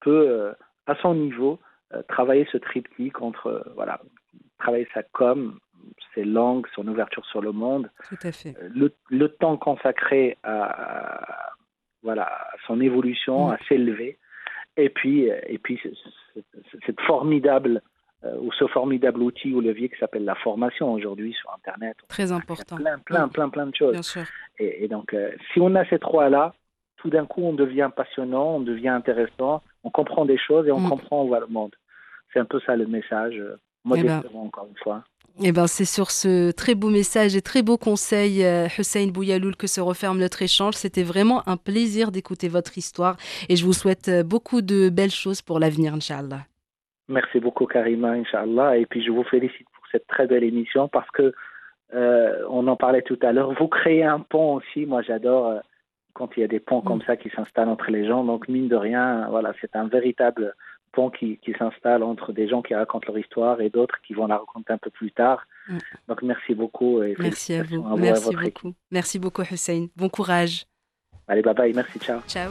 peut, 0.00 0.28
euh, 0.28 0.52
à 0.86 0.94
son 0.96 1.14
niveau, 1.14 1.58
euh, 1.94 2.02
travailler 2.08 2.46
ce 2.52 2.58
triptyque 2.58 3.20
entre 3.22 3.64
voilà, 3.74 4.00
travailler 4.62 4.88
sa 4.94 5.02
com, 5.02 5.58
ses 6.14 6.24
langues, 6.24 6.66
son 6.74 6.86
ouverture 6.86 7.24
sur 7.26 7.40
le 7.40 7.52
monde. 7.52 7.90
Tout 8.08 8.18
à 8.22 8.32
fait. 8.32 8.54
Euh, 8.62 8.88
le, 9.10 9.28
temps 9.28 9.56
consacré 9.56 10.38
à, 10.42 11.52
voilà, 12.02 12.30
son 12.66 12.80
évolution, 12.80 13.48
mm. 13.48 13.52
à 13.52 13.58
s'élever. 13.68 14.18
Et 14.76 14.88
puis, 14.88 15.28
et 15.46 15.58
puis 15.58 15.80
cette 16.86 17.00
formidable 17.02 17.82
euh, 18.24 18.36
ou 18.40 18.52
ce 18.52 18.66
formidable 18.68 19.20
outil 19.20 19.52
ou 19.52 19.60
levier 19.60 19.88
qui 19.88 19.98
s'appelle 19.98 20.24
la 20.24 20.36
formation 20.36 20.92
aujourd'hui 20.92 21.32
sur 21.34 21.52
Internet. 21.52 21.96
Très 22.08 22.30
important. 22.30 22.76
Plein, 22.76 22.98
plein, 23.00 23.28
plein, 23.28 23.48
plein 23.48 23.66
de 23.66 23.74
choses. 23.74 23.92
Bien 23.92 24.02
sûr. 24.02 24.22
Et, 24.58 24.86
donc, 24.86 25.12
euh, 25.12 25.32
si 25.52 25.60
on 25.60 25.74
a 25.74 25.84
ces 25.86 25.98
trois-là, 25.98 26.54
tout 26.98 27.10
d'un 27.10 27.26
coup, 27.26 27.42
on 27.42 27.52
devient 27.52 27.90
passionnant, 27.94 28.56
on 28.56 28.60
devient 28.60 28.90
intéressant, 28.90 29.62
on 29.82 29.90
comprend 29.90 30.24
des 30.24 30.38
choses 30.38 30.68
et 30.68 30.70
on 30.70 30.78
mm. 30.78 30.88
comprend 30.88 31.24
où 31.24 31.30
va 31.30 31.40
le 31.40 31.48
monde. 31.48 31.74
C'est 32.32 32.38
un 32.38 32.44
peu 32.44 32.60
ça 32.60 32.76
le 32.76 32.86
message 32.86 33.42
modestement, 33.84 34.22
eh 34.24 34.32
ben, 34.32 34.40
encore 34.40 34.66
une 34.68 34.76
fois. 34.76 35.04
Eh 35.40 35.52
ben, 35.52 35.66
c'est 35.66 35.86
sur 35.86 36.10
ce 36.10 36.50
très 36.50 36.74
beau 36.74 36.90
message 36.90 37.34
et 37.34 37.40
très 37.40 37.62
beau 37.62 37.78
conseil, 37.78 38.44
euh, 38.44 38.66
Hussein 38.66 39.06
Bouyaloul, 39.08 39.56
que 39.56 39.66
se 39.66 39.80
referme 39.80 40.18
notre 40.18 40.42
échange. 40.42 40.74
C'était 40.74 41.02
vraiment 41.02 41.42
un 41.48 41.56
plaisir 41.56 42.12
d'écouter 42.12 42.48
votre 42.48 42.76
histoire 42.76 43.16
et 43.48 43.56
je 43.56 43.64
vous 43.64 43.72
souhaite 43.72 44.08
euh, 44.08 44.22
beaucoup 44.22 44.60
de 44.60 44.90
belles 44.90 45.10
choses 45.10 45.40
pour 45.40 45.58
l'avenir, 45.58 45.94
Inch'Allah. 45.94 46.40
Merci 47.08 47.40
beaucoup, 47.40 47.66
Karima, 47.66 48.10
Inch'Allah. 48.10 48.76
Et 48.76 48.86
puis, 48.86 49.02
je 49.02 49.10
vous 49.10 49.24
félicite 49.24 49.66
pour 49.74 49.84
cette 49.90 50.06
très 50.06 50.26
belle 50.26 50.44
émission 50.44 50.88
parce 50.88 51.10
que, 51.10 51.32
euh, 51.94 52.44
on 52.50 52.66
en 52.68 52.76
parlait 52.76 53.02
tout 53.02 53.18
à 53.22 53.32
l'heure, 53.32 53.54
vous 53.58 53.68
créez 53.68 54.04
un 54.04 54.20
pont 54.20 54.54
aussi. 54.54 54.86
Moi, 54.86 55.02
j'adore 55.02 55.60
quand 56.14 56.28
il 56.36 56.40
y 56.40 56.44
a 56.44 56.48
des 56.48 56.60
ponts 56.60 56.82
comme 56.82 56.98
mm. 56.98 57.06
ça 57.06 57.16
qui 57.16 57.30
s'installent 57.30 57.70
entre 57.70 57.90
les 57.90 58.06
gens. 58.06 58.22
Donc, 58.22 58.48
mine 58.48 58.68
de 58.68 58.76
rien, 58.76 59.26
voilà, 59.30 59.54
c'est 59.62 59.74
un 59.76 59.88
véritable 59.88 60.54
pont 60.92 61.10
qui, 61.10 61.38
qui 61.38 61.52
s'installe 61.58 62.02
entre 62.02 62.32
des 62.32 62.48
gens 62.48 62.62
qui 62.62 62.74
racontent 62.74 63.06
leur 63.08 63.18
histoire 63.18 63.60
et 63.60 63.70
d'autres 63.70 64.00
qui 64.06 64.14
vont 64.14 64.26
la 64.26 64.38
raconter 64.38 64.72
un 64.72 64.78
peu 64.78 64.90
plus 64.90 65.10
tard. 65.12 65.46
Mm. 65.68 65.78
Donc 66.08 66.22
merci 66.22 66.54
beaucoup. 66.54 67.02
Et 67.02 67.16
merci 67.18 67.54
à 67.54 67.62
vous. 67.62 67.82
merci 67.96 68.36
beaucoup. 68.36 68.74
Merci 68.90 69.18
beaucoup 69.18 69.42
Hussein. 69.42 69.86
Bon 69.96 70.08
courage. 70.08 70.66
Allez, 71.28 71.42
bye 71.42 71.54
bye. 71.54 71.72
Merci. 71.72 71.98
Ciao. 71.98 72.20
Ciao. 72.26 72.50